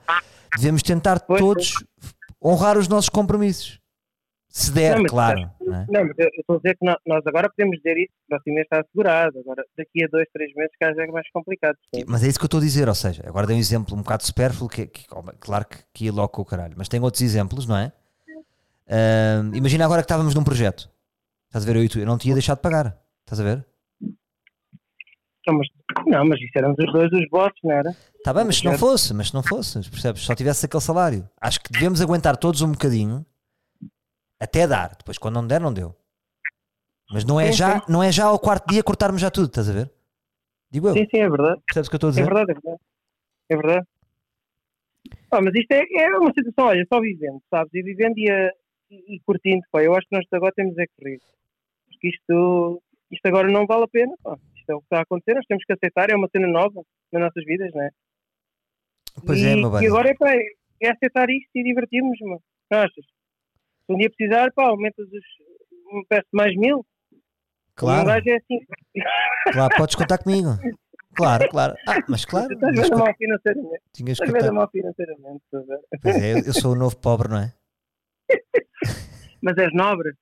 Devemos 0.56 0.82
tentar 0.82 1.20
Pois, 1.20 1.38
todos 1.38 1.74
honrar 2.44 2.76
os 2.76 2.88
nossos 2.88 3.08
compromissos. 3.08 3.78
Se 4.54 4.70
der, 4.70 4.96
Não, 4.96 5.02
mas 5.04 5.10
claro. 5.10 5.50
não 5.62 5.74
é? 5.74 5.86
Não, 5.88 6.04
mas 6.06 6.18
eu 6.18 6.28
estou 6.38 6.56
a 6.56 6.58
dizer 6.58 6.76
que 6.76 6.84
nó- 6.84 6.96
nós 7.06 7.26
agora 7.26 7.48
podemos 7.48 7.78
dizer 7.78 7.96
isso, 7.96 8.12
o 8.26 8.28
próximo 8.28 8.54
mês 8.54 8.66
está 8.66 8.80
assegurado. 8.80 9.38
Agora, 9.38 9.64
daqui 9.78 10.04
a 10.04 10.08
dois, 10.08 10.28
três 10.30 10.52
meses, 10.54 10.72
caso 10.78 11.00
é 11.00 11.06
mais 11.06 11.26
complicado. 11.32 11.76
E- 11.94 12.04
Mas 12.06 12.22
é 12.22 12.28
isso 12.28 12.38
que 12.38 12.44
eu 12.44 12.48
estou 12.48 12.58
a 12.60 12.62
dizer, 12.62 12.86
ou 12.86 12.94
seja, 12.94 13.22
agora 13.26 13.46
dei 13.46 13.56
um 13.56 13.58
exemplo 13.58 13.96
um 13.96 14.02
bocado 14.02 14.22
supérfluo, 14.24 14.68
que, 14.68 14.86
que- 14.86 15.06
claro 15.40 15.64
que, 15.66 15.78
que 15.94 16.04
ia 16.04 16.12
logo 16.12 16.28
com 16.28 16.42
o 16.42 16.44
caralho, 16.44 16.74
mas 16.76 16.86
tem 16.86 17.00
outros 17.00 17.22
exemplos, 17.22 17.66
não 17.66 17.78
é? 17.78 17.92
Imagina 19.54 19.86
agora 19.86 20.02
que 20.02 20.04
estávamos 20.04 20.34
num 20.34 20.44
projeto, 20.44 20.90
estás 21.48 21.64
a 21.64 21.66
ver? 21.66 21.76
Eu, 21.78 21.84
e 21.84 21.88
tu, 21.88 21.98
eu 21.98 22.04
não 22.06 22.18
te 22.18 22.28
ia 22.28 22.34
deixar 22.34 22.54
de 22.54 22.60
pagar, 22.60 22.98
estás 23.24 23.40
a 23.40 23.44
ver? 23.44 23.64
Não, 25.46 25.54
mas, 25.58 25.66
não, 26.06 26.24
mas 26.26 26.40
isso 26.40 26.52
éramos 26.54 26.76
os 26.78 26.92
dois 26.92 27.10
os 27.10 27.28
bosses, 27.30 27.58
não 27.64 27.72
era? 27.72 27.90
Está 28.16 28.34
bem, 28.34 28.44
mas 28.44 28.56
se 28.58 28.64
não 28.66 28.76
fosse, 28.76 29.14
mas 29.14 29.28
se 29.28 29.34
não 29.34 29.42
fosse, 29.42 29.80
percebes? 29.90 30.22
Só 30.22 30.34
tivesse 30.34 30.66
aquele 30.66 30.82
salário. 30.82 31.28
Acho 31.40 31.58
que 31.60 31.72
devemos 31.72 32.00
aguentar 32.02 32.36
todos 32.36 32.60
um 32.60 32.70
bocadinho 32.70 33.24
até 34.44 34.66
dar. 34.66 34.94
Depois, 34.96 35.18
quando 35.18 35.34
não 35.34 35.46
der, 35.46 35.60
não 35.60 35.72
deu. 35.72 35.94
Mas 37.10 37.24
não 37.24 37.38
é, 37.40 37.46
Sim, 37.52 37.58
já, 37.58 37.84
não 37.88 38.02
é 38.02 38.10
já 38.10 38.24
ao 38.26 38.38
quarto 38.38 38.68
dia 38.70 38.82
cortarmos 38.82 39.20
já 39.20 39.30
tudo, 39.30 39.46
estás 39.48 39.68
a 39.68 39.72
ver? 39.72 39.92
Digo 40.70 40.88
eu. 40.88 40.94
Sim, 40.94 41.06
sim, 41.10 41.20
é 41.20 41.28
verdade. 41.28 41.60
Percebes 41.66 41.88
o 41.88 41.90
que 41.90 41.94
eu 41.94 41.98
estou 41.98 42.08
a 42.08 42.10
É 42.10 42.14
dizer? 42.14 42.24
verdade, 42.24 42.50
é 42.50 42.54
verdade. 42.54 42.80
É 43.50 43.56
verdade. 43.56 43.86
Ah, 45.30 45.40
mas 45.42 45.54
isto 45.54 45.72
é, 45.72 45.82
é 46.04 46.18
uma 46.18 46.32
situação, 46.32 46.66
olha, 46.66 46.86
só 46.92 47.00
vivendo, 47.00 47.42
sabes? 47.50 47.72
E 47.74 47.82
vivendo 47.82 48.16
e, 48.18 48.30
a- 48.30 48.52
e, 48.90 49.16
e 49.16 49.20
curtindo, 49.20 49.62
pá. 49.70 49.82
Eu 49.82 49.94
acho 49.94 50.06
que 50.08 50.16
nós 50.16 50.24
agora 50.32 50.52
temos 50.54 50.76
é 50.78 50.86
que 50.86 51.04
rir. 51.04 51.20
Porque 51.88 52.08
isto, 52.08 52.82
isto 53.10 53.26
agora 53.26 53.48
não 53.50 53.66
vale 53.66 53.84
a 53.84 53.88
pena, 53.88 54.14
pá. 54.22 54.36
Isto 54.56 54.70
é 54.70 54.74
o 54.74 54.78
que 54.80 54.86
está 54.86 54.98
a 54.98 55.02
acontecer, 55.02 55.34
nós 55.34 55.46
temos 55.46 55.64
que 55.64 55.72
aceitar, 55.72 56.10
é 56.10 56.16
uma 56.16 56.28
cena 56.28 56.46
nova 56.46 56.82
nas 57.12 57.22
nossas 57.22 57.44
vidas, 57.44 57.70
não 57.74 57.82
é? 57.82 57.90
Pois 59.26 59.40
e, 59.40 59.46
é, 59.48 59.56
meu 59.56 59.68
E 59.68 59.78
bem. 59.80 59.88
agora 59.88 60.08
é, 60.10 60.14
pá, 60.14 60.30
é 60.80 60.88
aceitar 60.90 61.28
isto 61.28 61.50
e 61.54 61.62
divertirmos, 61.64 62.18
mano. 62.20 62.42
Não 62.70 62.78
achas? 62.78 63.04
Se 63.86 63.92
um 63.92 63.96
dia 63.96 64.10
precisar, 64.10 64.52
pá, 64.52 64.64
aumentas 64.68 65.06
os. 65.06 66.06
peço 66.08 66.28
mais 66.32 66.54
mil. 66.56 66.78
Um 66.78 66.84
Claro, 67.74 68.06
gajo 68.06 68.28
é 68.28 68.36
assim. 68.36 68.58
claro, 69.52 69.76
podes 69.76 69.94
contar 69.94 70.18
comigo. 70.18 70.50
Claro, 71.14 71.48
claro. 71.50 71.74
Ah, 71.86 72.02
mas 72.08 72.24
claro, 72.24 72.52
estás 72.52 72.74
vendo 72.74 72.98
mal 72.98 73.14
financeiramente. 73.14 73.82
tinhas 73.92 74.18
Estás 74.20 74.32
vendo 74.32 74.54
mal 74.54 74.70
financeiramente? 74.70 75.42
Pois 76.02 76.16
é, 76.16 76.32
eu, 76.32 76.38
eu 76.38 76.52
sou 76.54 76.72
o 76.72 76.76
novo 76.76 76.96
pobre, 76.96 77.28
não 77.28 77.38
é? 77.38 77.52
Mas 79.42 79.56
és 79.58 79.72
nobre. 79.74 80.12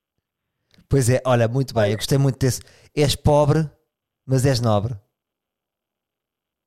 Pois 0.89 1.11
é, 1.11 1.21
olha, 1.27 1.47
muito 1.47 1.75
bem, 1.75 1.91
eu 1.91 1.97
gostei 1.97 2.17
muito 2.19 2.39
desse. 2.39 2.63
És 2.97 3.15
pobre, 3.15 3.69
mas 4.27 4.47
és 4.47 4.61
nobre. 4.61 4.95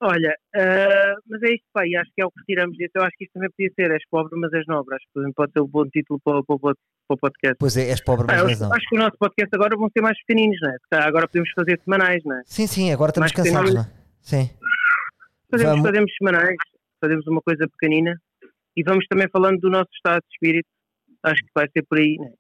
Olha, 0.05 0.35
ah, 0.53 1.15
mas 1.29 1.41
é 1.43 1.53
isto, 1.53 1.65
e 1.85 1.95
acho 1.95 2.11
que 2.13 2.21
é 2.21 2.25
o 2.25 2.31
que 2.31 2.39
retiramos 2.41 2.75
disso. 2.75 2.91
Eu 2.93 3.03
acho 3.03 3.15
que 3.17 3.23
isto 3.23 3.33
também 3.33 3.49
podia 3.51 3.71
ser: 3.73 3.91
és 3.91 4.03
pobre, 4.11 4.37
mas 4.37 4.51
és 4.51 4.65
nobre. 4.67 4.95
Acho 4.95 5.05
que 5.13 5.33
pode 5.33 5.53
ser 5.53 5.61
um 5.61 5.67
bom 5.67 5.85
título 5.87 6.19
para, 6.23 6.43
para, 6.43 6.59
para, 6.59 6.73
o 7.09 7.17
podcast. 7.17 7.55
Pois 7.57 7.77
é, 7.77 7.89
és 7.89 8.01
pobre, 8.03 8.27
mas 8.27 8.37
eu 8.37 8.49
és 8.49 8.59
nobre. 8.59 8.77
acho 8.77 8.89
que 8.89 8.95
o 8.97 8.99
nosso 8.99 9.17
podcast 9.17 9.49
agora 9.53 9.77
vão 9.77 9.89
ser 9.93 10.01
mais 10.01 10.17
pequeninos, 10.25 10.57
não 10.61 10.71
é? 10.71 11.03
Agora 11.03 11.25
podemos 11.25 11.49
fazer 11.55 11.79
semanais, 11.85 12.21
não 12.25 12.35
é? 12.35 12.41
Sim, 12.45 12.67
sim, 12.67 12.91
agora 12.91 13.11
estamos 13.11 13.31
Mais 13.31 13.49
cansados, 13.49 13.73
não 13.73 13.81
é? 13.81 13.91
Sim. 14.19 14.49
Fazemos, 15.49 15.71
Vamos- 15.71 15.87
fazemos 15.87 16.11
semanais, 16.17 16.57
fazemos 16.99 17.27
uma 17.27 17.41
coisa 17.41 17.65
pequenina 17.69 18.19
e 18.75 18.83
vamos 18.83 19.05
também 19.07 19.29
falando 19.31 19.59
do 19.59 19.69
nosso 19.69 19.89
estado 19.95 20.21
de 20.21 20.33
espírito. 20.33 20.67
Acho 21.23 21.41
que 21.41 21.51
vai 21.55 21.67
ser 21.71 21.83
por 21.83 21.97
aí, 21.97 22.17
não 22.17 22.25
é? 22.25 22.33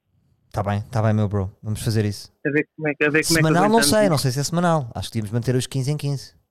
Tá 0.51 0.61
bem, 0.61 0.83
tá 0.91 1.01
bem, 1.01 1.13
meu 1.13 1.29
bro. 1.29 1.49
Vamos 1.63 1.81
fazer 1.81 2.03
isso. 2.03 2.31
A 2.45 2.49
ver 2.51 2.67
como 2.75 2.87
é 2.89 2.91
a 2.91 3.09
ver 3.09 3.25
como 3.25 3.37
semanal 3.37 3.63
é 3.63 3.65
que 3.65 3.71
não 3.71 3.79
aguentamos 3.79 3.89
sei, 3.89 4.09
não 4.09 4.17
sei 4.17 4.31
se 4.31 4.39
é 4.39 4.43
semanal. 4.43 4.91
Acho 4.93 5.07
que 5.09 5.13
devíamos 5.13 5.31
manter 5.31 5.55
os 5.55 5.65
15 5.65 5.91
em 5.91 5.97
15. 5.97 6.42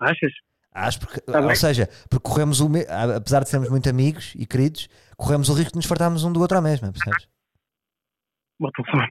Achas? 0.00 0.32
Acho 0.72 1.00
porque, 1.00 1.20
Tá 1.22 1.40
ou 1.40 1.46
bem. 1.48 1.56
seja, 1.56 1.88
porque 2.08 2.28
corremos 2.28 2.60
o 2.60 2.70
apesar 3.16 3.42
de 3.42 3.48
sermos 3.48 3.68
muito 3.68 3.88
amigos 3.88 4.32
e 4.36 4.46
queridos, 4.46 4.88
corremos 5.16 5.48
o 5.48 5.54
risco 5.54 5.72
de 5.72 5.76
nos 5.78 5.86
fartarmos 5.86 6.22
um 6.24 6.32
do 6.32 6.40
outro 6.40 6.56
à 6.58 6.60
mesma, 6.60 6.92
percebes? 6.92 7.26
Telefone. 8.76 9.08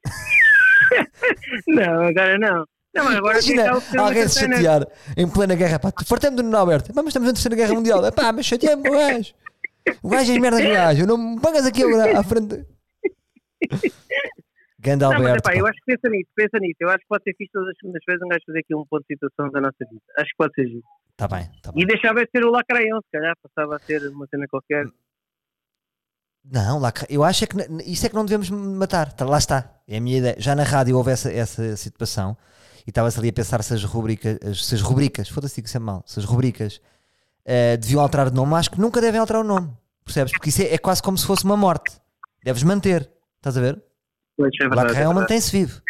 não, 1.67 2.04
agora 2.08 2.38
não. 2.38 2.65
Não, 2.95 3.08
agora 3.10 3.34
Imagina 3.39 3.71
alguém 4.00 4.28
se 4.28 4.39
cena. 4.39 4.56
chatear 4.56 4.88
em 5.15 5.28
plena 5.30 5.56
guerra, 5.56 5.78
pá, 5.80 5.91
fartei-me 6.06 6.36
do 6.38 6.43
Nuno 6.43 6.58
Alberto, 6.58 6.91
mas 6.95 7.08
estamos 7.08 7.28
na 7.28 7.34
terceira 7.34 7.56
guerra 7.56 7.73
mundial, 7.73 8.06
é 8.06 8.12
pá, 8.12 8.32
mas 8.32 8.45
chateei-me 8.45 8.89
o 8.89 8.91
gajo. 8.91 9.34
O 10.02 10.10
gajo 10.10 10.34
é 10.34 10.39
merda 10.39 10.62
que 10.62 10.73
gajo, 10.73 11.06
não 11.06 11.17
me 11.17 11.39
pagas 11.39 11.65
aqui 11.65 11.84
agora 11.84 12.19
à 12.19 12.23
frente. 12.23 12.65
Ganda 14.80 15.06
Não, 15.06 15.12
mas 15.13 15.22
Alberto. 15.22 15.40
epá, 15.40 15.52
pá. 15.52 15.58
eu 15.58 15.66
acho 15.66 15.80
que 15.80 15.86
pensa 15.96 16.10
nisso, 16.10 16.30
pensa 16.36 16.60
nisso. 16.60 16.76
Eu 16.82 16.90
acho 16.90 17.00
que 17.00 17.08
pode 17.08 17.24
ser 17.24 17.36
fixe 17.36 17.52
todas 17.52 17.70
as 17.70 17.78
segundas-feiras 17.80 18.22
um 18.24 18.28
gajo 18.30 18.42
fazer 18.46 18.60
aqui 18.60 18.76
um 18.76 18.86
ponto 18.86 19.02
de 19.10 19.16
situação 19.16 19.50
da 19.52 19.60
nossa 19.62 19.78
vida. 19.90 20.02
Acho 20.18 20.30
que 20.30 20.38
pode 20.38 20.54
ser 20.54 20.68
giro. 20.68 20.84
Tá 21.16 21.28
bem, 21.28 21.50
tá 21.63 21.72
bem. 21.72 21.84
E 21.84 21.86
deixava 21.88 22.20
de 22.24 22.30
ser 22.30 22.46
o 22.46 22.52
lacraião, 22.52 23.00
se 23.02 23.10
calhar, 23.12 23.36
passava 23.42 23.76
a 23.76 23.80
ser 23.80 24.08
uma 24.10 24.28
cena 24.28 24.46
qualquer. 24.48 24.86
Não, 26.50 26.80
lá, 26.80 26.94
eu 27.10 27.24
acho 27.24 27.44
é 27.44 27.48
que 27.48 27.58
isso 27.92 28.06
é 28.06 28.10
que 28.10 28.16
não 28.16 28.24
devemos 28.26 28.50
matar. 28.50 29.13
Lá 29.22 29.38
está. 29.38 29.74
É 29.88 29.98
a 29.98 30.02
minha 30.02 30.20
ideia. 30.20 30.36
Já 30.38 30.56
na 30.56 30.63
rádio 30.63 30.96
houve 30.96 31.12
essa, 31.12 31.32
essa 31.32 31.76
situação 31.76 32.38
e 32.86 32.90
estava-se 32.90 33.20
ali 33.20 33.30
a 33.30 33.34
pensar 33.34 33.62
se 33.63 33.74
as 33.74 33.84
rubricas, 33.84 34.38
as- 34.48 34.66
se 34.66 34.76
as 34.76 34.82
rubricas, 34.82 35.28
foda-se 35.28 35.56
digo 35.56 35.68
sempre 35.68 35.86
mal, 35.88 36.04
se 36.06 36.20
as 36.20 36.26
rubricas 36.26 36.80
eh, 37.46 37.76
deviam 37.78 38.02
alterar 38.02 38.30
de 38.30 38.36
nome, 38.36 38.54
acho 38.56 38.72
que 38.72 38.80
nunca 38.80 39.02
devem 39.02 39.20
alterar 39.20 39.42
o 39.42 39.46
nome. 39.46 39.76
Percebes? 40.06 40.32
Porque 40.32 40.50
isso 40.50 40.62
é, 40.62 40.74
é 40.74 40.78
quase 40.78 41.02
como 41.04 41.18
se 41.18 41.26
fosse 41.26 41.44
uma 41.44 41.58
morte. 41.58 42.00
Deves 42.44 42.63
manter. 42.63 43.10
Estás 43.38 43.58
a 43.58 43.62
ver? 43.62 43.84
Pois, 44.38 44.50
é 44.62 44.65
O 44.65 44.69
verdade. 44.69 44.71
é 44.71 44.76
Lacraão 44.76 44.93
verdade. 45.08 45.19
mantém-se 45.19 45.52
vivo. 45.58 45.82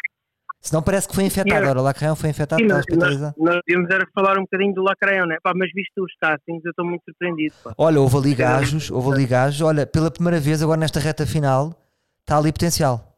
Senão 0.59 0.81
parece 0.81 1.07
que 1.07 1.13
foi 1.15 1.23
infectado. 1.25 1.67
Ora, 1.69 1.79
o 1.79 1.83
Lacraão 1.83 2.15
foi 2.15 2.29
infectado, 2.29 2.59
Sim, 2.59 2.65
está 2.65 2.75
nós, 2.77 2.85
nós, 2.89 2.97
hospitalizado. 2.97 3.35
nós 3.37 3.59
devíamos 3.65 3.89
era 3.93 4.07
falar 4.13 4.37
um 4.37 4.41
bocadinho 4.41 4.73
do 4.73 4.81
lacraião, 4.83 5.25
né? 5.27 5.37
Pá, 5.41 5.53
mas 5.55 5.71
visto 5.73 6.03
os 6.03 6.11
castings, 6.19 6.65
eu 6.65 6.71
estou 6.71 6.85
muito 6.85 7.03
surpreendido. 7.05 7.53
Pá. 7.63 7.73
Olha, 7.77 8.01
houve 8.01 8.17
ali 8.17 8.35
gajos, 8.35 8.89
houve 8.91 9.11
ali 9.13 9.25
gajos. 9.27 9.61
Olha, 9.61 9.85
pela 9.85 10.09
primeira 10.11 10.39
vez, 10.39 10.61
agora 10.63 10.79
nesta 10.79 10.99
reta 10.99 11.25
final, 11.25 11.75
está 12.21 12.37
ali 12.37 12.51
potencial. 12.51 13.17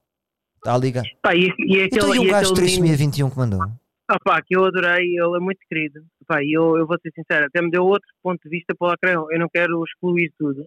Está 0.57 0.75
ali 0.75 0.91
gajo. 0.91 1.09
Pá, 1.21 1.33
e, 1.33 1.47
e 1.59 1.81
aquele, 1.83 1.85
Então 1.85 2.15
e 2.15 2.19
o 2.19 2.23
e 2.25 2.29
gajo 2.29 2.53
de 2.53 2.61
aquele 2.61 2.81
menino, 2.81 2.97
3621 2.97 3.29
que 3.29 3.37
mandou? 3.37 3.61
ah, 4.11 4.17
pá, 4.23 4.41
que 4.45 4.55
eu 4.55 4.65
adorei, 4.65 5.05
ele 5.05 5.37
é 5.37 5.39
muito 5.39 5.59
querido. 5.69 6.01
Pá, 6.27 6.39
eu, 6.43 6.77
eu 6.77 6.85
vou 6.85 6.97
ser 7.01 7.11
sincero, 7.15 7.45
até 7.47 7.61
me 7.61 7.71
deu 7.71 7.83
outro 7.83 8.07
ponto 8.21 8.39
de 8.43 8.49
vista 8.49 8.75
para 8.77 8.85
o 8.85 8.89
lacraião. 8.91 9.25
Eu 9.31 9.39
não 9.39 9.47
quero 9.51 9.81
excluir 9.85 10.31
tudo. 10.37 10.65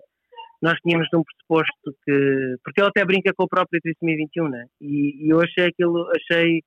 Nós 0.62 0.78
tínhamos 0.78 1.08
de 1.08 1.16
um 1.16 1.24
pressuposto 1.24 1.96
que. 2.04 2.56
Porque 2.62 2.80
ele 2.80 2.88
até 2.88 3.04
brinca 3.04 3.32
com 3.36 3.44
o 3.44 3.48
próprio 3.48 3.80
3021, 3.82 4.48
né? 4.48 4.66
E, 4.80 5.26
e 5.26 5.30
eu 5.30 5.40
achei 5.40 5.66
aquilo, 5.66 6.08
achei. 6.14 6.62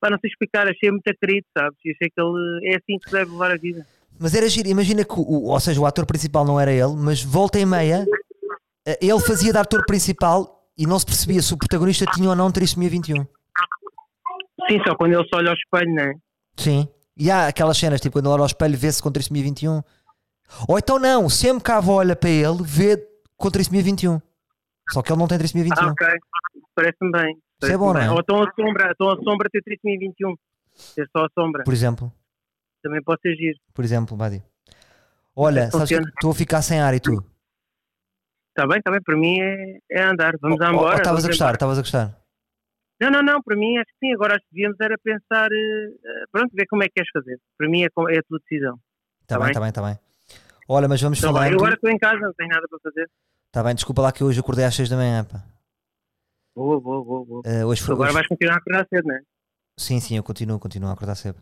Pá, 0.00 0.08
não 0.08 0.18
sei 0.20 0.30
explicar, 0.30 0.68
achei 0.68 0.90
muito 0.90 1.12
querido, 1.20 1.46
sabes? 1.56 1.76
E 1.84 1.90
achei 1.90 2.08
que 2.10 2.20
ele 2.20 2.72
é 2.72 2.76
assim 2.76 2.98
que 2.98 3.08
se 3.08 3.12
deve 3.12 3.32
levar 3.32 3.50
a 3.50 3.56
vida. 3.56 3.84
Mas 4.20 4.34
era 4.34 4.48
giro, 4.48 4.68
imagina 4.68 5.04
que, 5.04 5.14
o, 5.14 5.46
ou 5.50 5.60
seja, 5.60 5.80
o 5.80 5.86
ator 5.86 6.06
principal 6.06 6.44
não 6.44 6.60
era 6.60 6.70
ele, 6.70 6.94
mas 6.96 7.22
volta 7.22 7.58
e 7.58 7.66
meia, 7.66 8.06
eh, 8.86 8.98
ele 9.02 9.18
fazia 9.20 9.52
de 9.52 9.58
ator 9.58 9.84
principal 9.84 10.62
e 10.78 10.86
não 10.86 10.98
se 10.98 11.06
percebia 11.06 11.42
se 11.42 11.52
o 11.52 11.58
protagonista 11.58 12.06
tinha 12.14 12.28
ou 12.28 12.36
não 12.36 12.52
3621. 12.52 13.26
Sim, 14.68 14.80
só 14.86 14.94
quando 14.94 15.14
ele 15.14 15.28
só 15.28 15.38
olha 15.38 15.50
ao 15.50 15.56
espelho, 15.56 15.92
né? 15.92 16.14
Sim. 16.56 16.88
E 17.16 17.30
há 17.30 17.48
aquelas 17.48 17.76
cenas, 17.76 18.00
tipo, 18.00 18.14
quando 18.14 18.26
ele 18.26 18.34
olha 18.34 18.42
ao 18.42 18.46
espelho, 18.46 18.78
vê-se 18.78 19.02
com 19.02 19.10
3621. 19.10 19.82
Ou 20.68 20.78
então 20.78 20.98
não, 20.98 21.28
sempre 21.28 21.64
que 21.64 21.70
a 21.72 21.78
avó 21.78 21.94
olha 21.94 22.14
para 22.14 22.30
ele, 22.30 22.62
vê 22.62 22.96
com 23.36 23.50
3621. 23.50 24.20
Só 24.90 25.02
que 25.02 25.10
ele 25.12 25.18
não 25.18 25.26
tem 25.28 25.36
Ah, 25.36 25.38
3621. 25.38 25.90
ok. 25.92 26.06
Parece-me 26.74 27.10
bem. 27.10 27.38
Isso 27.62 27.72
é 27.72 27.76
bom, 27.78 27.92
não 27.94 28.00
é? 28.00 28.10
Ou 28.10 28.18
então 28.20 28.42
a 28.42 28.52
sombra, 28.54 28.90
então 28.92 29.10
a 29.10 29.16
sombra 29.22 29.48
ter 29.50 29.62
3021. 29.62 30.34
Ter 30.94 31.08
só 31.16 31.24
a 31.24 31.28
sombra. 31.38 31.64
Por 31.64 31.72
exemplo. 31.72 32.12
Também 32.82 33.02
pode 33.02 33.20
ser 33.22 33.34
giro. 33.36 33.58
Por 33.72 33.84
exemplo, 33.84 34.16
Badi. 34.16 34.42
Olha, 35.34 35.68
estou 35.68 36.30
a 36.30 36.34
ficar 36.34 36.60
sem 36.62 36.80
ar 36.80 36.94
e 36.94 37.00
tu? 37.00 37.12
Está 38.50 38.66
bem, 38.68 38.78
está 38.78 38.90
bem. 38.90 39.00
Para 39.02 39.16
mim 39.16 39.40
é, 39.40 39.78
é 39.90 40.02
andar. 40.02 40.34
Vamos 40.40 40.60
ou 40.60 40.66
embora. 40.68 40.96
Estavas 40.96 41.24
a 41.24 41.28
gostar, 41.28 41.54
estavas 41.54 41.78
a 41.78 41.80
gostar. 41.82 42.18
Não, 43.00 43.10
não, 43.10 43.22
não. 43.22 43.42
Para 43.42 43.56
mim 43.56 43.76
acho 43.78 43.86
que 43.86 44.06
sim. 44.06 44.12
Agora 44.14 44.34
acho 44.36 44.44
que 44.44 44.54
devíamos 44.54 44.76
era 44.80 44.96
pensar. 45.02 45.48
eh, 45.50 46.24
pronto, 46.30 46.50
ver 46.54 46.66
como 46.66 46.82
é 46.82 46.86
que 46.86 46.92
queres 46.94 47.10
fazer. 47.12 47.40
Para 47.56 47.68
mim 47.68 47.82
é, 47.82 47.86
é 47.86 48.18
a 48.18 48.22
tua 48.28 48.38
decisão. 48.38 48.78
Está 49.22 49.36
Tá 49.36 49.38
bem, 49.38 49.44
bem? 49.44 49.50
está 49.50 49.60
bem, 49.60 49.68
está 49.70 49.82
bem. 49.82 49.98
Olha, 50.68 50.88
mas 50.88 51.00
vamos 51.00 51.18
Então, 51.18 51.32
vai, 51.32 51.42
falando. 51.42 51.52
eu 51.54 51.58
agora 51.58 51.74
estou 51.74 51.90
em 51.90 51.98
casa, 51.98 52.18
não 52.20 52.32
tenho 52.34 52.48
nada 52.50 52.66
para 52.68 52.78
fazer. 52.78 53.10
Está 53.46 53.62
bem, 53.62 53.74
desculpa 53.74 54.02
lá 54.02 54.12
que 54.12 54.24
hoje 54.24 54.40
acordei 54.40 54.64
às 54.64 54.74
6 54.74 54.88
da 54.88 54.96
manhã, 54.96 55.24
pá. 55.24 55.42
Vou, 56.54 56.80
vou, 56.80 57.04
vou. 57.04 57.24
vou. 57.24 57.42
Eh, 57.44 57.64
hoje 57.64 57.82
foi. 57.82 57.94
agora 57.94 58.08
hoje- 58.10 58.14
vais 58.14 58.28
continuar 58.28 58.54
a 58.54 58.58
acordar 58.58 58.86
cedo, 58.88 59.06
não 59.08 59.14
é? 59.16 59.20
Sim, 59.76 60.00
sim, 60.00 60.16
eu 60.16 60.22
continuo, 60.22 60.58
continuo 60.58 60.88
a 60.88 60.92
acordar 60.92 61.14
cedo. 61.16 61.38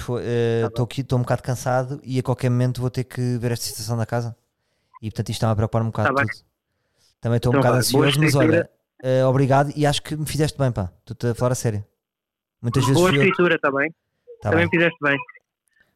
Foi. 0.00 0.22
Tá 0.62 0.66
Estou 0.68 0.84
aqui, 0.84 1.00
estou 1.02 1.18
um 1.18 1.22
bocado 1.22 1.42
cansado 1.42 2.00
e 2.02 2.18
a 2.18 2.22
qualquer 2.22 2.50
momento 2.50 2.80
vou 2.80 2.90
ter 2.90 3.04
que 3.04 3.38
ver 3.38 3.52
esta 3.52 3.64
situação 3.64 3.96
da 3.96 4.04
casa. 4.04 4.36
E 5.02 5.08
portanto 5.10 5.28
isto 5.30 5.38
está-me 5.38 5.52
a 5.52 5.56
preocupar 5.56 5.82
um 5.82 5.86
bocado. 5.86 6.14
Tá 6.14 6.22
bem. 6.22 6.26
Também 7.20 7.36
estou 7.36 7.52
um 7.52 7.56
Então 7.58 7.70
bocado 7.72 7.90
boa 7.92 8.06
ansioso, 8.06 8.20
mas 8.20 8.34
olha, 8.34 8.70
eh, 9.02 9.24
obrigado 9.24 9.72
e 9.76 9.86
acho 9.86 10.02
que 10.02 10.16
me 10.16 10.26
fizeste 10.26 10.58
bem, 10.58 10.70
pá. 10.72 10.90
Estou-te 11.00 11.28
a 11.28 11.34
falar 11.34 11.52
a 11.52 11.54
sério. 11.54 11.84
Muitas 12.60 12.84
vezes 12.84 13.00
Boa 13.00 13.12
escritura, 13.14 13.54
está 13.54 13.70
bem? 13.70 13.90
Tá 14.42 14.50
Também 14.50 14.68
bem. 14.68 14.70
fizeste 14.70 14.98
bem. 15.00 15.16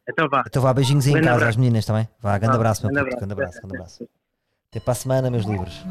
Então 0.09 0.27
vá. 0.29 0.43
Então 0.45 0.61
vá, 0.61 0.73
beijinhos 0.73 1.05
aí 1.07 1.11
em 1.13 1.15
casa 1.21 1.29
abraço. 1.31 1.49
às 1.51 1.55
meninas, 1.55 1.79
está 1.79 1.93
bem? 1.93 2.07
Vá, 2.19 2.37
grande 2.37 2.53
Ah, 2.53 2.57
abraço, 2.57 2.81
meu 2.85 2.91
grande 2.93 3.09
puto, 3.11 3.23
abraço. 3.23 3.27
grande 3.27 3.33
abraço, 3.41 3.59
grande 3.61 3.75
abraço. 3.75 4.09
Até 4.69 4.79
para 4.79 4.91
a 4.91 4.95
semana, 4.95 5.29
meus 5.29 5.45
livros. 5.45 5.85